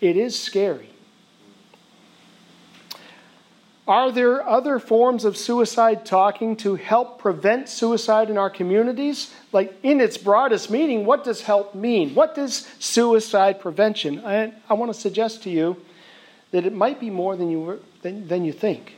[0.00, 0.90] It is scary.
[3.88, 9.32] Are there other forms of suicide talking to help prevent suicide in our communities?
[9.50, 12.14] Like, in its broadest meaning, what does help mean?
[12.14, 14.22] What does suicide prevention?
[14.26, 15.78] I, I want to suggest to you
[16.50, 18.96] that it might be more than you, than, than you think.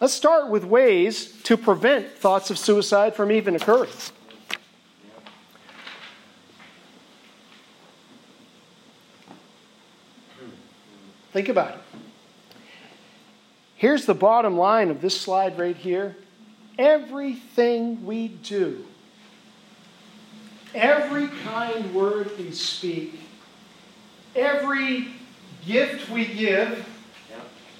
[0.00, 3.90] Let's start with ways to prevent thoughts of suicide from even occurring.
[11.32, 11.85] Think about it.
[13.76, 16.16] Here's the bottom line of this slide right here.
[16.78, 18.86] Everything we do,
[20.74, 23.20] every kind word we speak,
[24.34, 25.08] every
[25.66, 26.86] gift we give,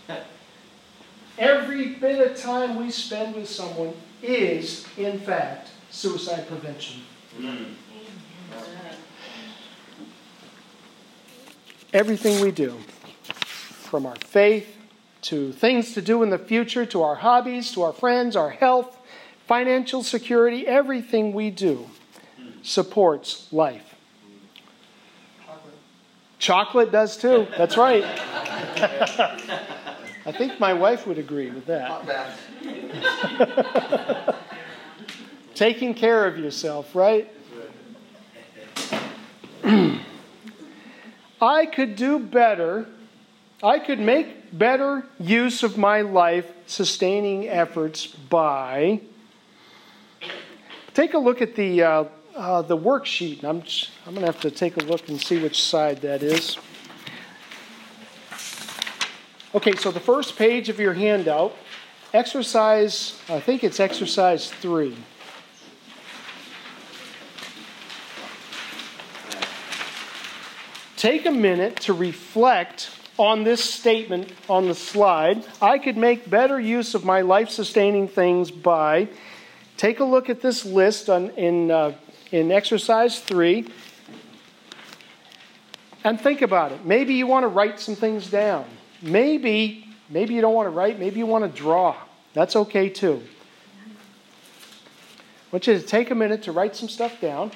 [1.38, 7.03] every bit of time we spend with someone is, in fact, suicide prevention.
[7.38, 7.72] Mm.
[11.94, 12.76] Everything we do,
[13.24, 14.76] from our faith
[15.27, 18.97] to things to do in the future, to our hobbies, to our friends, our health,
[19.47, 21.89] financial security, everything we do
[22.62, 23.95] supports life.
[25.45, 25.74] Chocolate.
[26.39, 27.47] Chocolate does too.
[27.57, 28.05] That's right.
[30.27, 32.37] I think my wife would agree with that.
[35.55, 37.33] Taking care of yourself, right?
[41.41, 42.87] I could do better.
[43.62, 49.00] I could make better use of my life sustaining efforts by.
[50.94, 52.04] Take a look at the, uh,
[52.34, 53.44] uh, the worksheet.
[53.44, 53.62] I'm,
[54.07, 56.57] I'm going to have to take a look and see which side that is.
[59.54, 61.54] Okay, so the first page of your handout,
[62.12, 64.96] exercise, I think it's exercise three.
[70.96, 75.45] Take a minute to reflect on this statement on the slide.
[75.61, 79.09] I could make better use of my life sustaining things by.
[79.77, 81.95] Take a look at this list on, in, uh,
[82.33, 83.69] in exercise three
[86.05, 86.85] and think about it.
[86.85, 88.64] Maybe you want to write some things down.
[89.03, 91.97] Maybe, maybe you don't want to write, maybe you want to draw.
[92.33, 93.23] That's okay too.
[95.47, 97.51] I want you to take a minute to write some stuff down,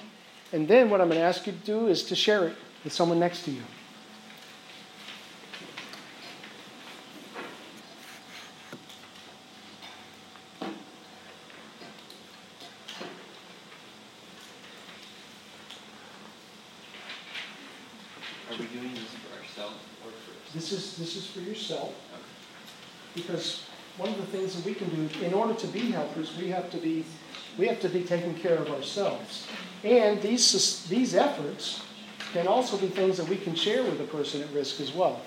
[0.52, 2.92] and then what I'm going to ask you to do is to share it with
[2.92, 3.62] someone next to you.
[18.50, 20.56] Are we doing this for ourselves or for?
[20.56, 21.92] This is this is for yourself,
[23.14, 23.64] because
[23.96, 26.70] one of the things that we can do in order to be helpers, we have
[26.70, 27.04] to be
[27.58, 29.46] we have to be taking care of ourselves,
[29.84, 31.82] and these these efforts
[32.32, 35.20] can also be things that we can share with a person at risk as well.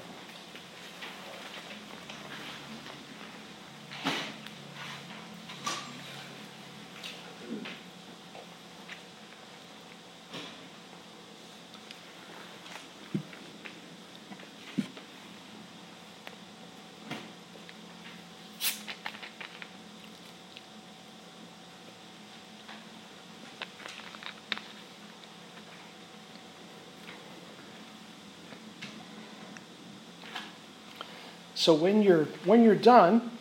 [31.63, 33.31] So when you're when you're done,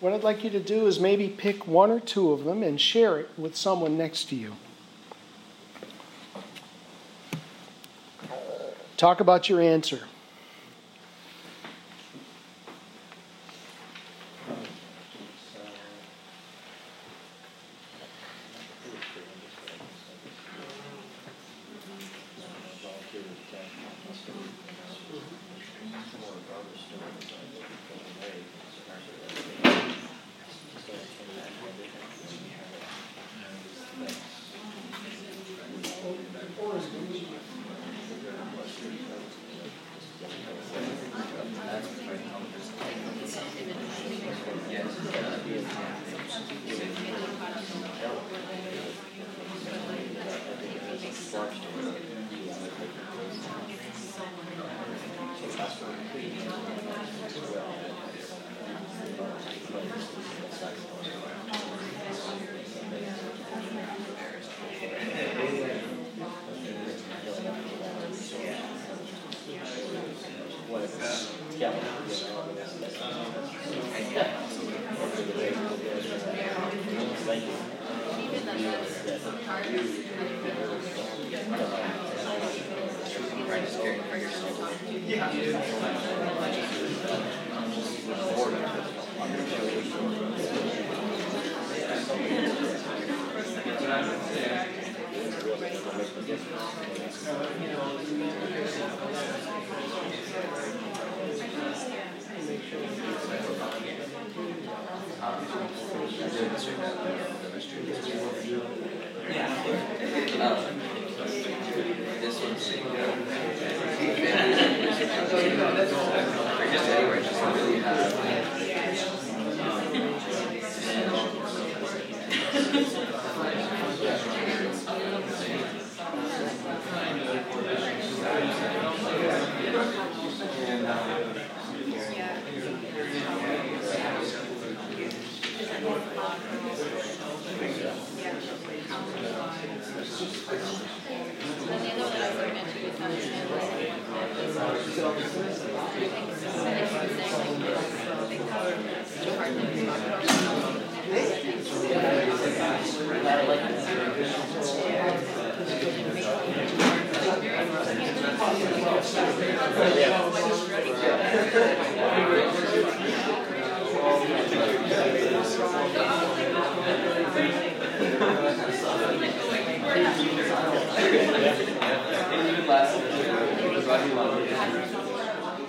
[0.00, 2.78] what I'd like you to do is maybe pick one or two of them and
[2.78, 4.56] share it with someone next to you.
[8.98, 10.00] Talk about your answer.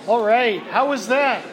[0.08, 1.44] All right, how was that?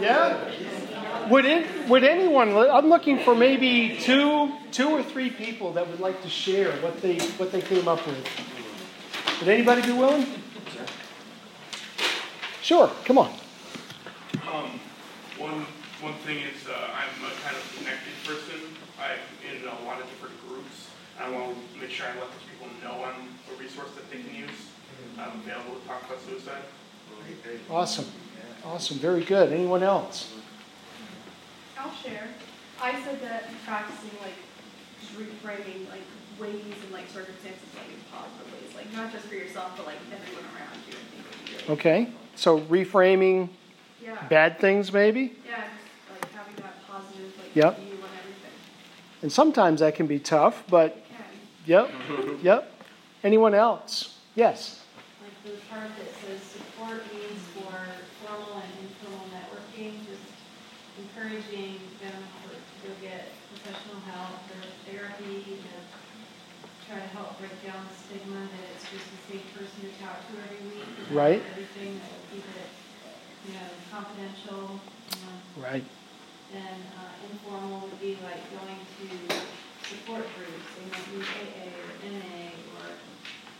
[0.00, 1.28] Yeah?
[1.28, 6.00] Would it, would anyone I'm looking for maybe two two or three people that would
[6.00, 8.18] like to share what they what they came up with.
[9.40, 10.26] Would anybody be willing?
[12.62, 13.32] Sure, come on.
[14.52, 14.78] Um,
[15.38, 15.64] one,
[16.02, 18.60] one thing is, uh, I'm a kind of connected person.
[19.00, 20.90] I'm in a lot of different groups.
[21.18, 24.20] I want to make sure I let those people know I'm a resource that they
[24.20, 24.58] can use.
[25.18, 26.62] I'm available to talk about suicide.
[27.70, 28.06] Awesome.
[28.64, 29.52] Awesome, very good.
[29.52, 30.34] Anyone else?
[31.78, 32.28] I'll share.
[32.80, 34.34] I said that practicing like
[35.00, 36.02] just reframing like
[36.40, 39.96] ways and like circumstances like in positive ways, like not just for yourself but like
[40.12, 40.94] everyone around you.
[40.94, 42.08] I think would be really Okay.
[42.36, 43.48] So reframing
[44.04, 45.20] yeah, bad things maybe?
[45.46, 45.62] yeah,
[46.08, 47.76] just like having that positive like Yep.
[47.80, 48.52] view on everything.
[49.22, 51.02] And sometimes that can be tough, but
[51.66, 51.92] yep.
[52.42, 52.72] Yep.
[53.24, 54.16] Anyone else?
[54.36, 54.84] Yes.
[55.20, 57.74] Like the part that says support means for
[58.24, 60.22] formal and informal networking, just
[61.28, 67.84] encouraging them to go get professional help or therapy to try to help break down
[67.84, 70.88] the stigma that it's just a safe person to talk to every week.
[71.12, 71.44] Right.
[71.52, 72.70] Everything that will keep it,
[73.44, 75.36] you know, confidential, you know.
[75.60, 75.84] Right.
[76.56, 79.36] And uh, informal would be like going to
[79.84, 82.88] support groups, they might use AA or NA or,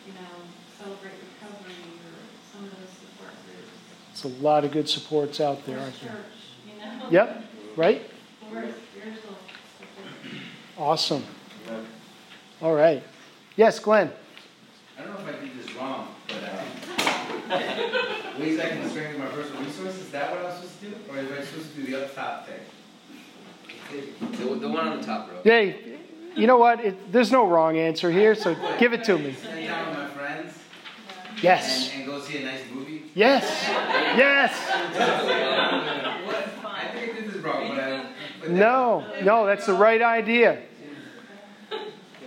[0.09, 0.33] you know,
[0.81, 2.16] celebrate recovery or
[2.49, 3.77] some of those support groups.
[4.16, 6.12] There's a lot of good supports out there, aren't there?
[6.12, 7.11] church, you know?
[7.11, 7.48] Yep.
[7.79, 8.03] Right?
[8.53, 9.37] Or spiritual
[9.79, 10.43] support.
[10.76, 11.24] Awesome.
[12.61, 13.05] All right.
[13.55, 14.11] Yes, Glenn.
[14.99, 19.26] I don't know if I did this wrong, but uh, ways I can strengthen my
[19.26, 20.01] personal resources.
[20.01, 22.14] Is that what I'm supposed to do, or am I supposed to do the up
[22.16, 22.61] top thing?
[24.33, 25.39] The, the one on the top row.
[25.45, 25.99] Hey,
[26.35, 26.81] you know what?
[26.85, 29.35] It, there's no wrong answer here, so give it to me.
[29.35, 30.53] Sit down with my friends
[31.41, 31.91] Yes.
[31.93, 33.05] and, and go see a nice movie.
[33.14, 33.45] Yes.
[33.68, 34.53] Yes.
[36.79, 38.07] I think I did this wrong, but I.
[38.41, 40.62] But No, no, that's the right idea.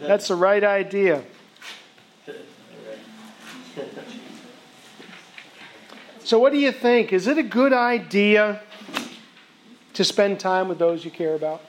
[0.01, 1.24] That's the right idea.
[6.24, 7.14] So, what do you think?
[7.14, 8.62] Is it a good idea
[9.93, 11.62] to spend time with those you care about?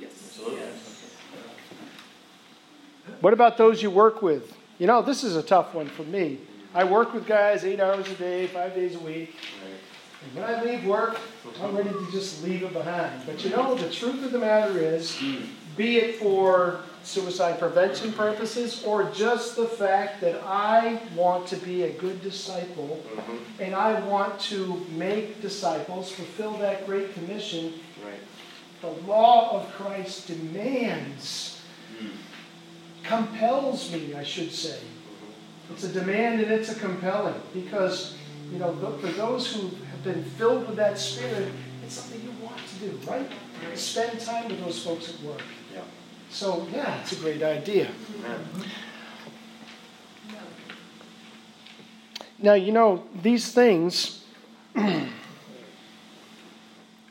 [0.00, 0.10] Yes.
[0.12, 0.58] Absolutely.
[3.20, 4.56] What about those you work with?
[4.78, 6.38] You know, this is a tough one for me.
[6.74, 9.34] I work with guys eight hours a day, five days a week.
[10.22, 11.18] And when I leave work,
[11.62, 13.22] I'm ready to just leave it behind.
[13.26, 15.18] But you know, the truth of the matter is,
[15.76, 21.84] be it for suicide prevention purposes or just the fact that I want to be
[21.84, 23.62] a good disciple mm-hmm.
[23.62, 28.20] and I want to make disciples, fulfill that great commission, Right.
[28.80, 31.60] the law of Christ demands,
[32.02, 32.10] mm.
[33.02, 34.78] compels me, I should say.
[34.78, 35.74] Mm-hmm.
[35.74, 38.16] It's a demand and it's a compelling because,
[38.52, 39.70] you know, for those who
[40.02, 41.52] have been filled with that spirit,
[41.84, 43.28] it's something you want to do, right?
[43.74, 45.42] Spend time with those folks at work.
[45.74, 45.82] Yeah.
[46.30, 47.90] So, yeah, it's a great idea.
[52.38, 54.24] Now, you know, these things,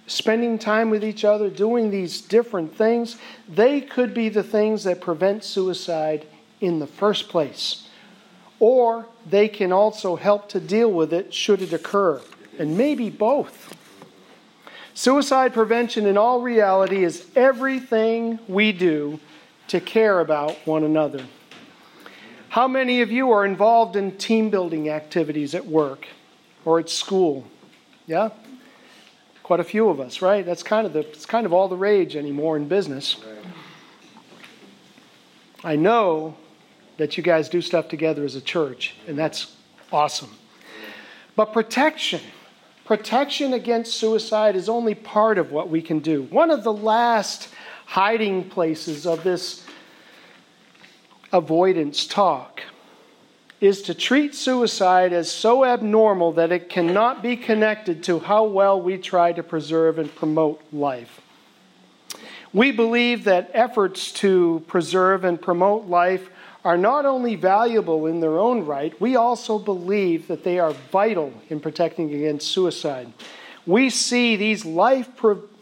[0.07, 3.17] spending time with each other, doing these different things,
[3.47, 6.25] they could be the things that prevent suicide
[6.59, 7.85] in the first place.
[8.61, 12.19] or they can also help to deal with it should it occur,
[12.59, 13.75] and maybe both.
[14.93, 19.19] Suicide prevention, in all reality, is everything we do
[19.69, 21.23] to care about one another.
[22.49, 26.07] How many of you are involved in team building activities at work
[26.65, 27.47] or at school?
[28.07, 28.29] Yeah?
[29.43, 30.45] Quite a few of us, right?
[30.45, 33.17] That's kind of the it's kind of all the rage anymore in business.
[35.63, 36.35] I know
[36.97, 39.55] that you guys do stuff together as a church, and that's
[39.91, 40.31] awesome.
[41.35, 42.21] But protection,
[42.89, 46.23] protection against suicide is only part of what we can do.
[46.23, 47.49] One of the last
[47.85, 49.63] hiding places of this
[51.31, 52.63] avoidance talk
[53.61, 58.81] is to treat suicide as so abnormal that it cannot be connected to how well
[58.81, 61.21] we try to preserve and promote life.
[62.53, 66.31] We believe that efforts to preserve and promote life
[66.65, 71.33] are not only valuable in their own right, we also believe that they are vital
[71.49, 73.11] in protecting against suicide.
[73.65, 75.09] We see these life,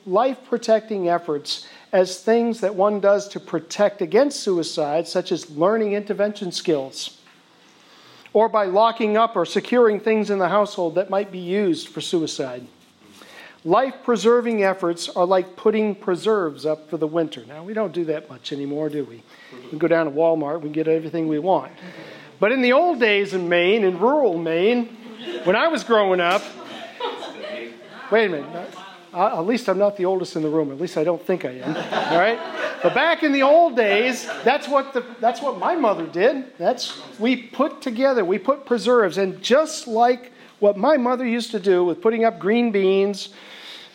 [0.05, 5.93] life protecting efforts as things that one does to protect against suicide, such as learning
[5.93, 7.21] intervention skills,
[8.33, 12.01] or by locking up or securing things in the household that might be used for
[12.01, 12.67] suicide.
[13.67, 17.43] Life preserving efforts are like putting preserves up for the winter.
[17.45, 19.21] Now, we don't do that much anymore, do we?
[19.73, 21.73] We go down to Walmart, we get everything we want.
[22.39, 24.85] But in the old days in Maine, in rural Maine,
[25.43, 26.41] when I was growing up,
[28.09, 28.73] wait a minute.
[29.13, 30.71] At least I'm not the oldest in the room.
[30.71, 31.75] At least I don't think I am.
[32.13, 32.39] All right.
[32.81, 36.57] But back in the old days, that's what the that's what my mother did.
[36.57, 41.59] That's we put together, we put preserves, and just like what my mother used to
[41.59, 43.33] do with putting up green beans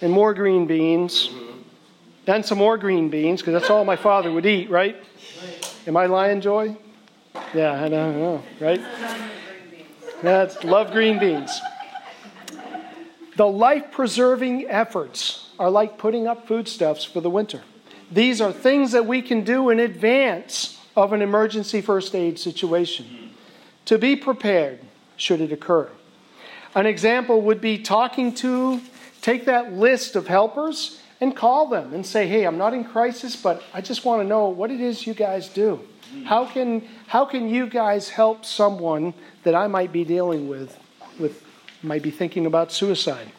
[0.03, 1.31] and more green beans
[2.27, 4.97] and some more green beans, because that's all my father would eat, right?
[5.87, 6.77] Am I lying, Joy?
[7.55, 8.81] Yeah, I don't know, right?
[10.23, 11.61] That's love green beans.
[13.37, 17.63] The life preserving efforts are like putting up foodstuffs for the winter.
[18.11, 23.31] These are things that we can do in advance of an emergency first aid situation
[23.87, 24.81] to be prepared
[25.17, 25.91] should it occur.
[26.75, 28.81] An example would be talking to,
[29.23, 33.37] take that list of helpers and call them and say, hey, I'm not in crisis,
[33.37, 35.81] but I just want to know what it is you guys do.
[36.25, 39.15] How can, how can you guys help someone
[39.45, 40.79] that I might be dealing with,
[41.19, 41.43] with
[41.83, 43.31] might be thinking about suicide?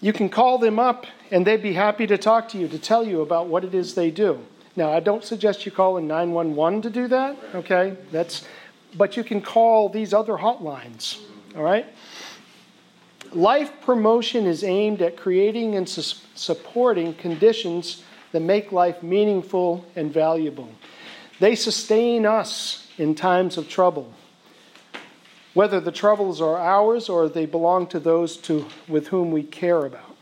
[0.00, 3.06] You can call them up and they'd be happy to talk to you, to tell
[3.06, 4.40] you about what it is they do.
[4.74, 7.96] Now, I don't suggest you call in 911 to do that, okay?
[8.12, 8.44] That's,
[8.94, 11.18] but you can call these other hotlines,
[11.56, 11.86] all right?
[13.36, 20.10] Life promotion is aimed at creating and su- supporting conditions that make life meaningful and
[20.10, 20.70] valuable.
[21.38, 24.10] They sustain us in times of trouble,
[25.52, 29.84] whether the troubles are ours or they belong to those to, with whom we care
[29.84, 30.16] about.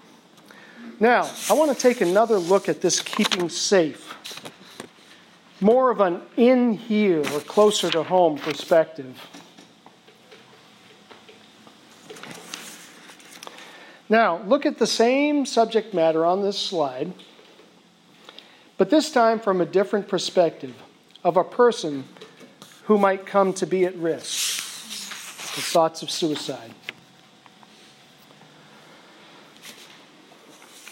[0.98, 4.50] Now, I want to take another look at this keeping safe.
[5.60, 9.16] More of an in here or closer to home perspective.
[14.08, 17.12] Now, look at the same subject matter on this slide,
[18.76, 20.74] but this time from a different perspective
[21.22, 22.04] of a person
[22.84, 24.58] who might come to be at risk
[25.56, 26.74] with thoughts of suicide.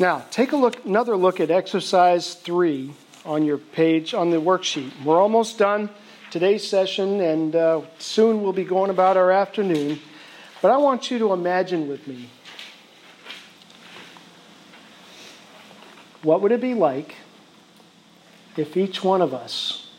[0.00, 2.94] Now, take a look, another look at exercise three
[3.26, 4.90] on your page on the worksheet.
[5.04, 5.90] We're almost done
[6.30, 10.00] today's session, and uh, soon we'll be going about our afternoon.
[10.62, 12.30] But I want you to imagine with me
[16.22, 17.16] What would it be like
[18.56, 19.90] if each one of us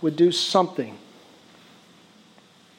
[0.00, 0.96] would do something?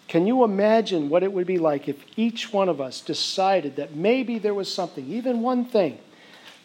[0.07, 3.95] Can you imagine what it would be like if each one of us decided that
[3.95, 5.99] maybe there was something, even one thing,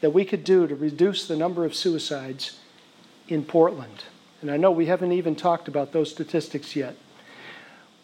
[0.01, 2.59] that we could do to reduce the number of suicides
[3.29, 4.05] in Portland?
[4.41, 6.97] And I know we haven't even talked about those statistics yet.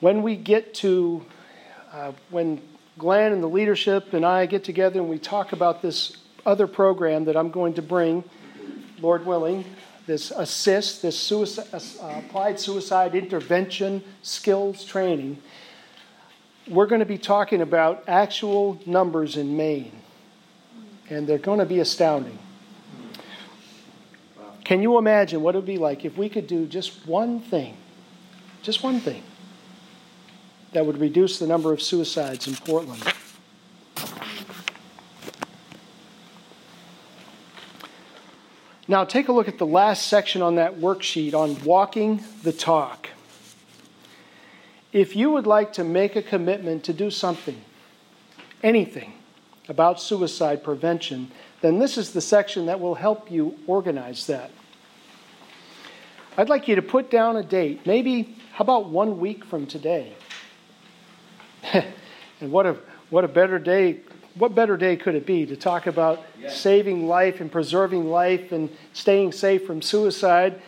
[0.01, 1.25] When we get to,
[1.93, 2.61] uh, when
[2.99, 7.25] Glenn and the leadership and I get together and we talk about this other program
[7.27, 8.25] that I'm going to bring,
[9.01, 9.65] Lord willing,
[10.07, 15.39] this ASIST, this suicide, uh, applied suicide intervention skills training.
[16.69, 19.93] We're going to be talking about actual numbers in Maine,
[21.09, 22.39] and they're going to be astounding.
[24.65, 27.77] Can you imagine what it would be like if we could do just one thing,
[28.63, 29.23] just one thing,
[30.73, 33.03] that would reduce the number of suicides in Portland.
[38.87, 43.09] Now, take a look at the last section on that worksheet on walking the talk.
[44.93, 47.61] If you would like to make a commitment to do something,
[48.65, 49.13] anything,
[49.69, 54.51] about suicide prevention, then this is the section that will help you organize that.
[56.37, 60.15] I'd like you to put down a date, maybe, how about one week from today?
[61.73, 62.77] and what a,
[63.11, 64.01] what a better day
[64.35, 68.71] what better day could it be to talk about saving life and preserving life and
[68.93, 70.63] staying safe from suicide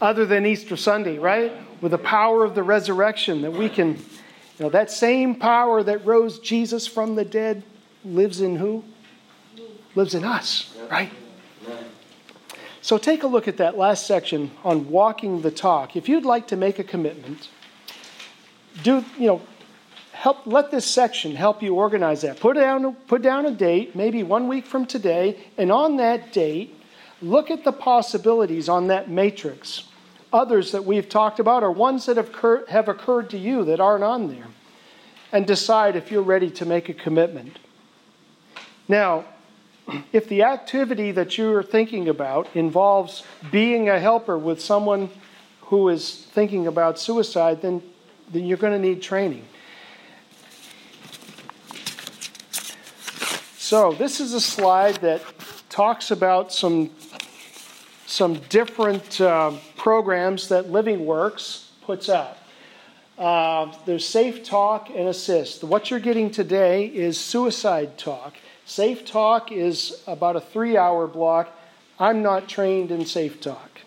[0.00, 1.52] other than Easter Sunday, right?
[1.80, 6.04] With the power of the resurrection that we can, you know, that same power that
[6.04, 7.62] rose Jesus from the dead
[8.04, 8.84] lives in who?
[9.94, 11.10] Lives in us, right?
[12.80, 15.94] So take a look at that last section on walking the talk.
[15.94, 17.48] If you'd like to make a commitment,
[18.82, 19.42] do, you know,
[20.22, 22.38] help let this section help you organize that.
[22.38, 26.80] Put down put down a date, maybe one week from today, and on that date,
[27.20, 29.82] look at the possibilities on that matrix.
[30.32, 33.80] Others that we've talked about are ones that have, occurred, have occurred to you that
[33.80, 34.46] aren't on there.
[35.32, 37.58] And decide if you're ready to make a commitment.
[38.86, 39.24] Now,
[40.12, 45.10] if the activity that you're thinking about involves being a helper with someone
[45.62, 47.82] who is thinking about suicide, then,
[48.30, 49.46] then you're going to need training.
[53.72, 55.22] So, this is a slide that
[55.70, 56.90] talks about some,
[58.04, 62.36] some different uh, programs that LivingWorks puts out.
[63.16, 65.64] Uh, there's Safe Talk and ASIST.
[65.64, 68.34] What you're getting today is Suicide Talk.
[68.66, 71.48] Safe Talk is about a three hour block.
[71.98, 73.80] I'm not trained in Safe Talk.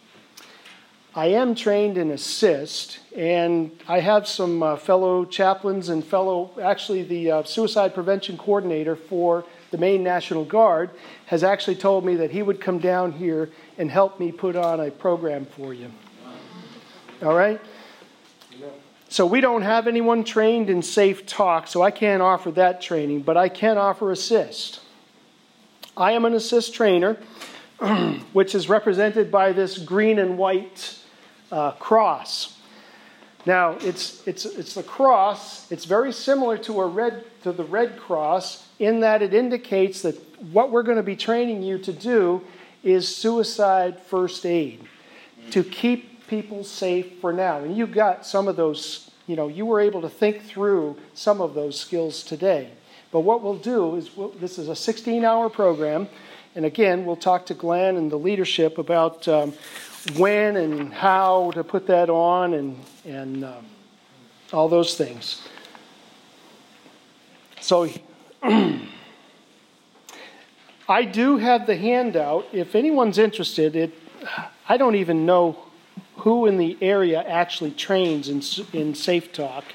[1.14, 7.04] I am trained in ASIST, and I have some uh, fellow chaplains and fellow, actually,
[7.04, 10.92] the uh, suicide prevention coordinator for the Maine National Guard,
[11.28, 14.80] has actually told me that he would come down here and help me put on
[14.80, 15.92] a program for you.
[17.24, 17.60] All right?
[19.10, 23.22] So we don't have anyone trained in safe talk, so I can't offer that training,
[23.22, 24.80] but I can offer ASIST.
[25.96, 27.18] I am an ASIST trainer,
[28.34, 31.00] which is represented by this green and white
[31.52, 32.58] uh, cross.
[33.46, 35.72] Now, it's, it's, it's the cross.
[35.72, 40.16] It's very similar to, a red, to the Red Cross in that it indicates that
[40.52, 42.42] what we're going to be training you to do
[42.84, 44.84] is suicide first aid,
[45.52, 47.60] to keep people safe for now.
[47.60, 51.40] And you got some of those, you know, you were able to think through some
[51.40, 52.72] of those skills today.
[53.12, 56.10] But what we'll do is we'll, this is a 16 hour program.
[56.56, 59.54] And again, we'll talk to Glenn and the leadership about um,
[60.18, 63.66] when and how to put that on and, and um,
[64.52, 65.48] all those things.
[67.66, 67.90] So
[68.44, 68.86] I
[71.12, 72.46] do have the handout.
[72.54, 73.92] If anyone's interested, it,
[74.70, 75.58] I don't even know
[76.18, 79.66] who in the area actually trains in, in Safe Talk.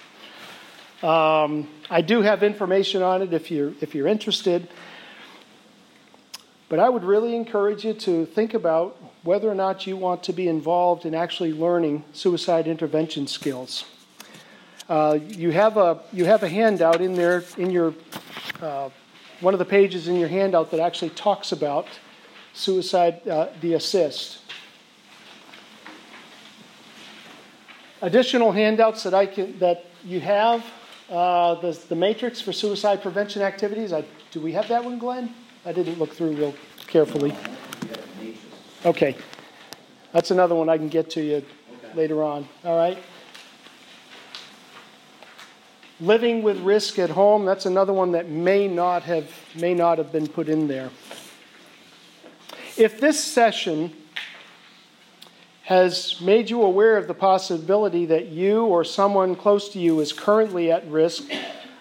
[1.03, 4.69] Um, I do have information on it if you're, if you're interested.
[6.69, 10.33] But I would really encourage you to think about whether or not you want to
[10.33, 13.85] be involved in actually learning suicide intervention skills.
[14.91, 17.95] Uh, you, have a, you have a handout in there in your
[18.61, 18.91] uh,
[19.39, 21.87] one of the pages in your handout that actually talks about
[22.55, 24.39] suicide, uh, the ASIST.
[28.03, 30.67] Additional handouts that I can that you have
[31.09, 33.93] uh, the, the matrix for suicide prevention activities.
[33.93, 35.33] I, do we have that one, Glenn?
[35.65, 36.55] I didn't look through real
[36.89, 37.33] carefully.
[38.85, 39.15] Okay.
[40.13, 41.95] That's another one I can get to you okay.
[41.95, 42.49] later on.
[42.65, 42.99] All right.
[46.01, 50.11] Living with risk at home, that's another one that may not have may not have
[50.11, 50.91] been put in there.
[52.79, 53.93] If this session
[55.65, 60.13] has made you aware of the possibility that you or someone close to you is
[60.13, 61.25] currently at risk,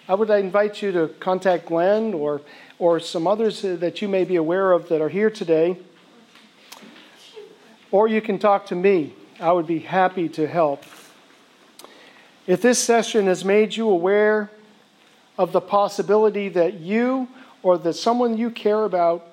[0.06, 2.42] I would invite you to contact Glenn or
[2.78, 5.78] or some others that you may be aware of that are here today.
[7.90, 9.14] Or you can talk to me.
[9.40, 10.84] I would be happy to help.
[12.50, 14.50] If this session has made you aware
[15.38, 17.28] of the possibility that you
[17.62, 19.24] or that someone you care about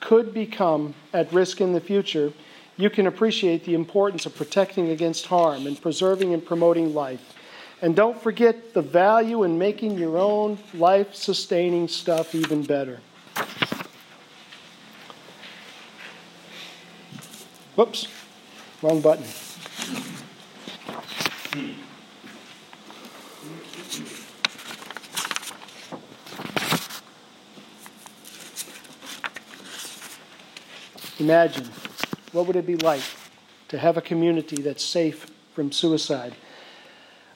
[0.00, 2.32] could become at risk in the future,
[2.78, 7.34] you can appreciate the importance of protecting against harm and preserving and promoting life.
[7.82, 13.00] And don't forget the value in making your own life sustaining stuff even better.
[17.76, 18.08] Whoops,
[18.80, 19.26] wrong button.
[31.20, 31.68] Imagine
[32.32, 33.02] What would it be like
[33.68, 36.34] to have a community that's safe from suicide?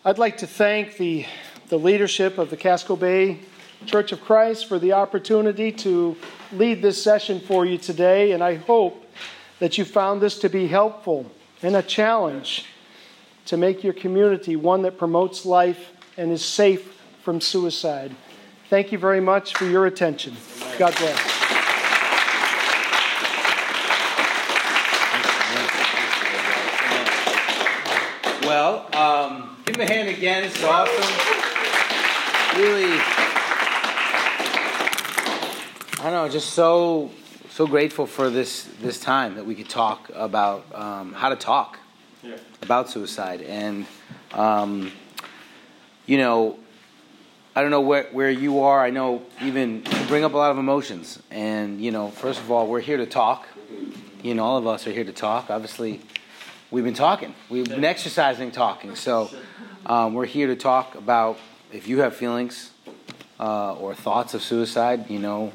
[0.05, 1.26] I'd like to thank the,
[1.68, 3.39] the leadership of the Casco Bay
[3.87, 6.16] Church of Christ for the opportunity to
[6.53, 9.07] lead this session for you today, and I hope
[9.61, 11.31] that you found this to be helpful
[11.62, 12.64] and a challenge
[13.47, 18.14] to make your community one that promotes life and is safe from suicide.
[18.68, 20.37] Thank you very much for your attention.
[20.79, 21.48] God bless.
[28.59, 30.43] Well, um, give him a hand again.
[30.43, 30.93] It's awesome.
[32.61, 32.91] Really,
[36.01, 37.13] I don't know, just so
[37.51, 41.79] so grateful for this this time that we could talk about um, how to talk
[42.21, 42.35] yeah.
[42.61, 43.87] about suicide, and
[44.33, 44.91] um,
[46.07, 46.59] you know,
[47.55, 48.83] I don't know where where you are.
[48.83, 52.51] I know even you bring up a lot of emotions, and you know, first of
[52.51, 53.47] all, we're here to talk.
[54.21, 55.49] You know, all of us are here to talk.
[55.49, 56.01] Obviously
[56.71, 57.35] we've been talking.
[57.49, 58.95] We've been exercising talking.
[58.95, 59.31] So
[59.87, 61.39] um, we're here to talk about
[61.73, 62.71] if you have feelings
[63.41, 65.53] uh, or thoughts of suicide, you know,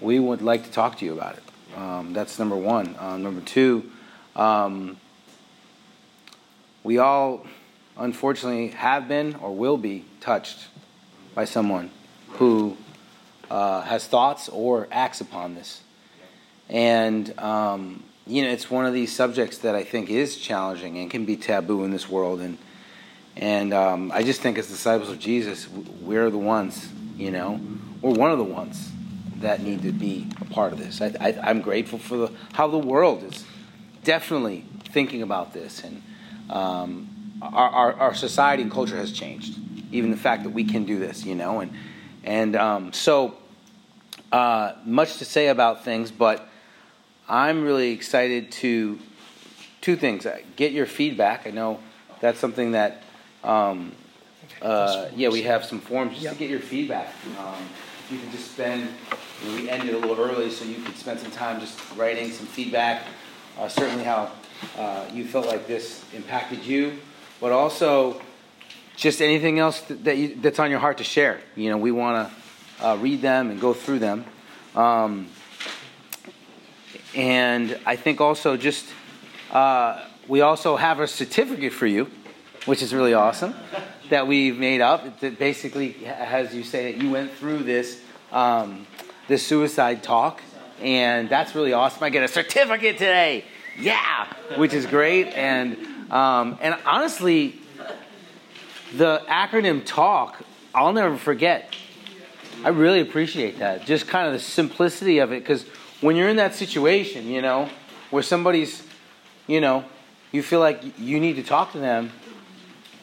[0.00, 1.42] we would like to talk to you about it.
[1.76, 2.96] Um, that's number one.
[2.98, 3.90] Uh, number two,
[4.34, 4.96] um,
[6.82, 7.46] we all
[7.96, 10.68] unfortunately have been or will be touched
[11.34, 11.90] by someone
[12.30, 12.76] who
[13.50, 15.82] uh, has thoughts or acts upon this.
[16.68, 21.10] And um, you know, it's one of these subjects that I think is challenging and
[21.10, 22.40] can be taboo in this world.
[22.40, 22.58] And
[23.36, 27.60] and um, I just think as disciples of Jesus, we're the ones, you know,
[28.02, 28.90] we're one of the ones
[29.36, 31.00] that need to be a part of this.
[31.00, 33.44] I, am grateful for the, how the world is
[34.02, 36.02] definitely thinking about this, and
[36.50, 37.08] um,
[37.40, 39.56] our, our, our, society and culture has changed.
[39.92, 41.72] Even the fact that we can do this, you know, and
[42.24, 43.36] and um, so
[44.32, 46.47] uh, much to say about things, but
[47.28, 48.98] I'm really excited to
[49.80, 50.24] two things.
[50.24, 51.46] Uh, get your feedback.
[51.46, 51.80] I know
[52.20, 53.02] that's something that,
[53.44, 53.92] um,
[54.62, 56.32] uh, yeah, we have some forms just yep.
[56.32, 57.12] to get your feedback.
[57.38, 57.68] Um,
[58.10, 58.88] you can just spend,
[59.44, 62.30] you know, we ended a little early, so you could spend some time just writing
[62.30, 63.02] some feedback.
[63.58, 64.30] Uh, certainly, how
[64.78, 66.98] uh, you felt like this impacted you,
[67.40, 68.20] but also
[68.96, 71.40] just anything else that you, that's on your heart to share.
[71.56, 72.30] You know, we want
[72.78, 74.24] to uh, read them and go through them.
[74.74, 75.28] Um,
[77.14, 78.86] and I think also just
[79.50, 82.10] uh, we also have a certificate for you,
[82.66, 83.54] which is really awesome,
[84.10, 85.20] that we've made up.
[85.20, 88.00] That basically has you say that you went through this
[88.30, 88.86] um,
[89.26, 90.42] this suicide talk,
[90.82, 92.02] and that's really awesome.
[92.02, 93.44] I get a certificate today,
[93.78, 95.28] yeah, which is great.
[95.28, 95.76] And
[96.10, 97.60] um, and honestly,
[98.96, 100.42] the acronym talk,
[100.74, 101.74] I'll never forget.
[102.64, 103.86] I really appreciate that.
[103.86, 105.64] Just kind of the simplicity of it, because
[106.00, 107.68] when you're in that situation, you know,
[108.10, 108.82] where somebody's,
[109.46, 109.84] you know,
[110.32, 112.12] you feel like you need to talk to them,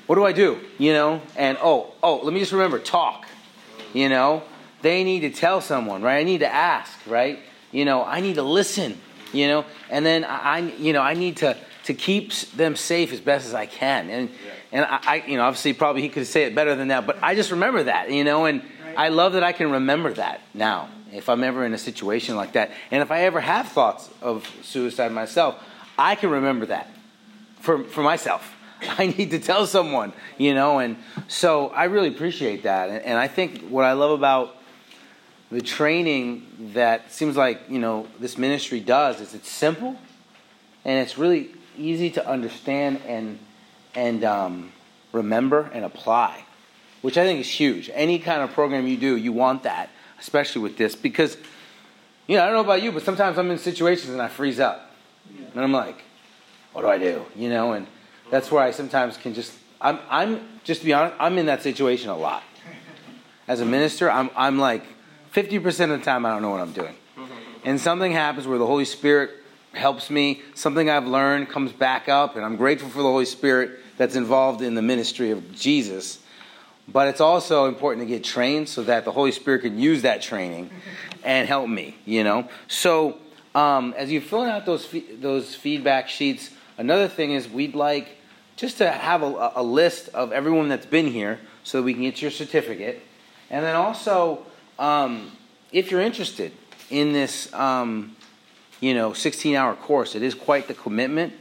[0.07, 0.59] what do I do?
[0.77, 3.25] You know, and oh, oh, let me just remember talk.
[3.93, 4.43] You know,
[4.81, 6.19] they need to tell someone, right?
[6.19, 7.39] I need to ask, right?
[7.71, 8.99] You know, I need to listen,
[9.33, 13.19] you know, and then I, you know, I need to to keep them safe as
[13.19, 14.09] best as I can.
[14.09, 14.29] And
[14.71, 17.17] and I, I, you know, obviously, probably he could say it better than that, but
[17.21, 18.61] I just remember that, you know, and
[18.97, 22.53] I love that I can remember that now if I'm ever in a situation like
[22.53, 22.71] that.
[22.91, 25.61] And if I ever have thoughts of suicide myself,
[25.97, 26.89] I can remember that
[27.59, 28.53] for, for myself.
[28.97, 30.97] I need to tell someone, you know, and
[31.27, 32.89] so I really appreciate that.
[32.89, 34.57] And, and I think what I love about
[35.51, 39.95] the training that seems like, you know, this ministry does is it's simple
[40.83, 43.39] and it's really easy to understand and,
[43.93, 44.71] and um,
[45.13, 46.43] remember and apply,
[47.01, 47.89] which I think is huge.
[47.93, 49.89] Any kind of program you do, you want that
[50.19, 51.37] especially with this, because,
[52.27, 54.59] you know, I don't know about you, but sometimes I'm in situations and I freeze
[54.59, 54.91] up.
[55.53, 56.03] And I'm like,
[56.73, 57.25] what do I do?
[57.35, 57.87] You know, and
[58.29, 61.61] that's where I sometimes can just, I'm, I'm just to be honest, I'm in that
[61.61, 62.43] situation a lot.
[63.47, 64.83] As a minister, I'm, I'm like,
[65.33, 66.95] 50% of the time, I don't know what I'm doing.
[67.63, 69.31] And something happens where the Holy Spirit
[69.73, 73.79] helps me, something I've learned comes back up, and I'm grateful for the Holy Spirit
[73.97, 76.19] that's involved in the ministry of Jesus
[76.87, 80.21] but it's also important to get trained so that the Holy Spirit can use that
[80.21, 80.69] training
[81.23, 82.47] and help me, you know.
[82.67, 83.17] So
[83.55, 84.87] um, as you're filling out those
[85.19, 88.17] those feedback sheets, another thing is we'd like
[88.55, 92.03] just to have a, a, list of everyone that's been here so that we can
[92.03, 93.01] get your certificate,
[93.49, 94.45] and then also
[94.79, 95.31] um,
[95.71, 96.51] if you're interested
[96.89, 98.15] in this, um,
[98.79, 101.33] you know, 16-hour course, it is quite the commitment.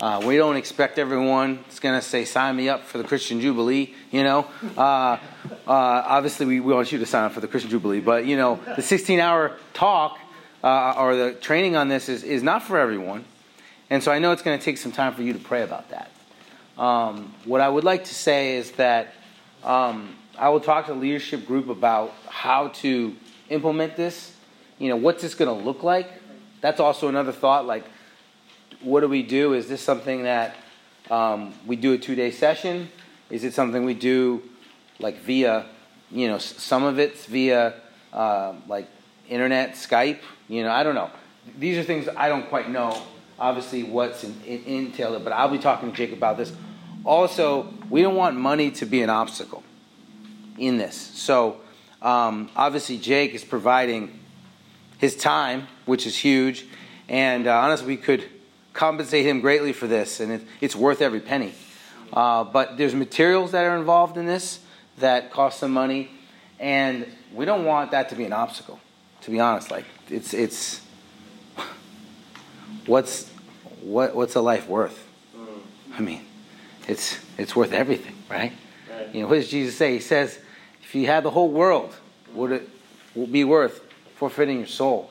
[0.00, 3.40] Uh, we don't expect everyone that's going to say, sign me up for the Christian
[3.40, 4.46] Jubilee, you know.
[4.76, 5.18] Uh, uh,
[5.66, 8.60] obviously, we, we, want you to sign up for the Christian Jubilee, but, you know,
[8.76, 10.20] the 16 hour talk
[10.62, 13.24] uh, or the training on this is, is not for everyone.
[13.90, 15.90] And so I know it's going to take some time for you to pray about
[15.90, 16.12] that.
[16.80, 19.14] Um, what I would like to say is that
[19.64, 23.16] um, I will talk to the leadership group about how to
[23.48, 24.32] implement this.
[24.78, 26.08] You know, what's this going to look like?
[26.60, 27.66] That's also another thought.
[27.66, 27.84] Like,
[28.82, 29.54] what do we do?
[29.54, 30.56] Is this something that
[31.10, 32.88] um, we do a two day session?
[33.30, 34.42] Is it something we do
[34.98, 35.66] like via,
[36.10, 37.74] you know, some of it's via
[38.12, 38.88] uh, like
[39.28, 40.20] internet, Skype?
[40.48, 41.10] You know, I don't know.
[41.58, 43.00] These are things I don't quite know,
[43.38, 46.52] obviously, what's in, in, but I'll be talking to Jake about this.
[47.04, 49.62] Also, we don't want money to be an obstacle
[50.58, 50.94] in this.
[50.96, 51.60] So,
[52.02, 54.18] um, obviously, Jake is providing
[54.98, 56.66] his time, which is huge,
[57.08, 58.28] and uh, honestly, we could
[58.78, 61.52] compensate him greatly for this, and it, it's worth every penny.
[62.12, 64.60] Uh, but there's materials that are involved in this
[64.98, 66.08] that cost some money,
[66.60, 68.78] and we don't want that to be an obstacle.
[69.22, 70.80] To be honest, like it's it's
[72.86, 73.28] what's
[73.82, 75.04] what what's a life worth?
[75.96, 76.24] I mean,
[76.86, 78.52] it's it's worth everything, right?
[78.88, 79.12] right?
[79.12, 79.94] You know, what does Jesus say?
[79.94, 80.38] He says,
[80.84, 81.92] if you had the whole world,
[82.32, 82.68] would it
[83.16, 83.82] would be worth
[84.14, 85.10] forfeiting your soul?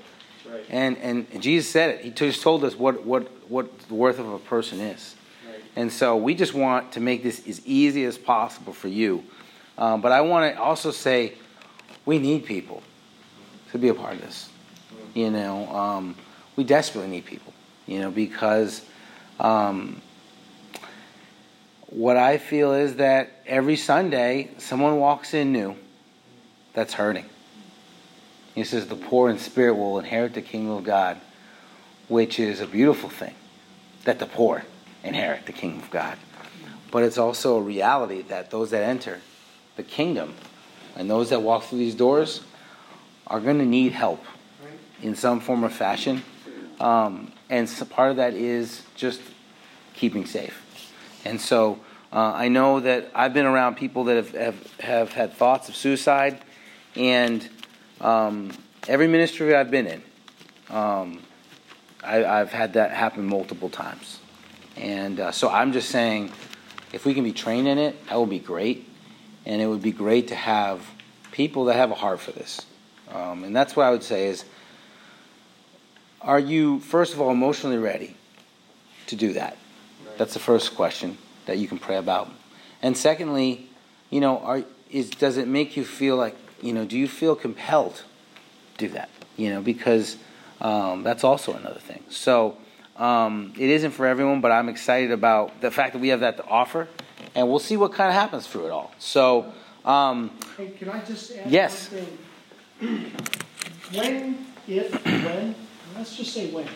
[0.52, 0.66] Right.
[0.70, 2.02] And and Jesus said it.
[2.02, 5.16] He just told us what what what the worth of a person is.
[5.48, 5.62] Right.
[5.76, 9.24] And so we just want to make this as easy as possible for you.
[9.78, 11.34] Um, but I want to also say
[12.06, 12.82] we need people
[13.72, 14.50] to be a part of this.
[14.92, 15.16] Mm.
[15.16, 16.16] You know, um,
[16.56, 17.54] we desperately need people.
[17.86, 18.82] You know, because
[19.40, 20.02] um,
[21.88, 25.76] what I feel is that every Sunday someone walks in new
[26.74, 27.26] that's hurting.
[28.58, 31.22] He says, The poor in spirit will inherit the kingdom of God,
[32.08, 33.36] which is a beautiful thing
[34.04, 34.64] that the poor
[35.04, 36.18] inherit the kingdom of God.
[36.90, 39.22] But it's also a reality that those that enter
[39.76, 40.34] the kingdom
[40.96, 42.42] and those that walk through these doors
[43.28, 44.26] are going to need help
[45.04, 46.24] in some form or fashion.
[46.80, 49.22] Um, and so part of that is just
[49.94, 50.64] keeping safe.
[51.26, 51.80] And so
[52.12, 55.76] uh, I know that I've been around people that have, have, have had thoughts of
[55.76, 56.42] suicide,
[56.96, 57.48] and
[58.02, 58.52] um,
[58.88, 60.02] every ministry I've been in,
[60.70, 61.22] um,
[62.04, 64.20] I, have had that happen multiple times.
[64.76, 66.32] And uh, so I'm just saying,
[66.94, 68.88] if we can be trained in it, that would be great.
[69.46, 70.86] And it would be great to have
[71.32, 72.66] people that have a heart for this.
[73.14, 74.46] Um, and that's what I would say is,
[76.22, 78.16] are you, first of all, emotionally ready
[79.08, 79.58] to do that?
[80.18, 82.30] That's the first question that you can pray about.
[82.82, 83.70] And secondly,
[84.10, 87.36] you know, are, is, does it make you feel like, you know, do you feel
[87.36, 88.04] compelled
[88.78, 89.10] to do that?
[89.36, 90.18] You know, because
[90.62, 92.04] um, that's also another thing.
[92.10, 92.58] So
[92.98, 96.38] um, it isn't for everyone, but I'm excited about the fact that we have that
[96.38, 96.88] to offer,
[97.36, 98.92] and we'll see what kind of happens through it all.
[98.98, 99.54] So,
[99.86, 101.92] um, hey, can I just add yes.
[101.92, 102.06] one
[102.80, 103.12] thing?
[103.94, 105.56] When, if, when,
[105.96, 106.68] let's just say when,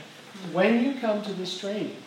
[0.54, 1.98] when you come to this training,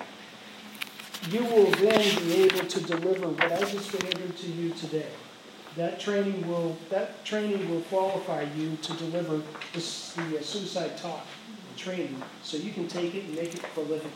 [1.31, 5.09] you will then be able to deliver what I just delivered to you today.
[5.77, 9.43] That training will that training will qualify you to deliver
[9.73, 11.27] this, the uh, suicide talk
[11.77, 14.11] training, so you can take it and make it prolific.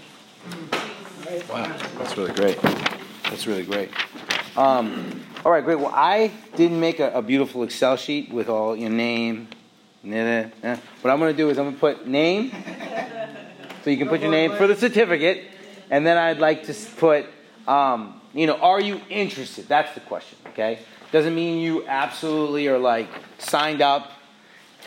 [1.26, 1.48] Right?
[1.48, 2.60] Wow, that's really great.
[3.24, 3.90] That's really great.
[4.56, 5.78] Um, all right, great.
[5.78, 9.48] Well, I didn't make a, a beautiful Excel sheet with all your name.
[10.02, 12.52] What I'm going to do is I'm going to put name,
[13.82, 15.44] so you can put your name for the certificate
[15.90, 17.26] and then I'd like to put,
[17.66, 19.68] um, you know, are you interested?
[19.68, 20.80] That's the question, okay?
[21.10, 23.08] Doesn't mean you absolutely are like
[23.38, 24.12] signed up.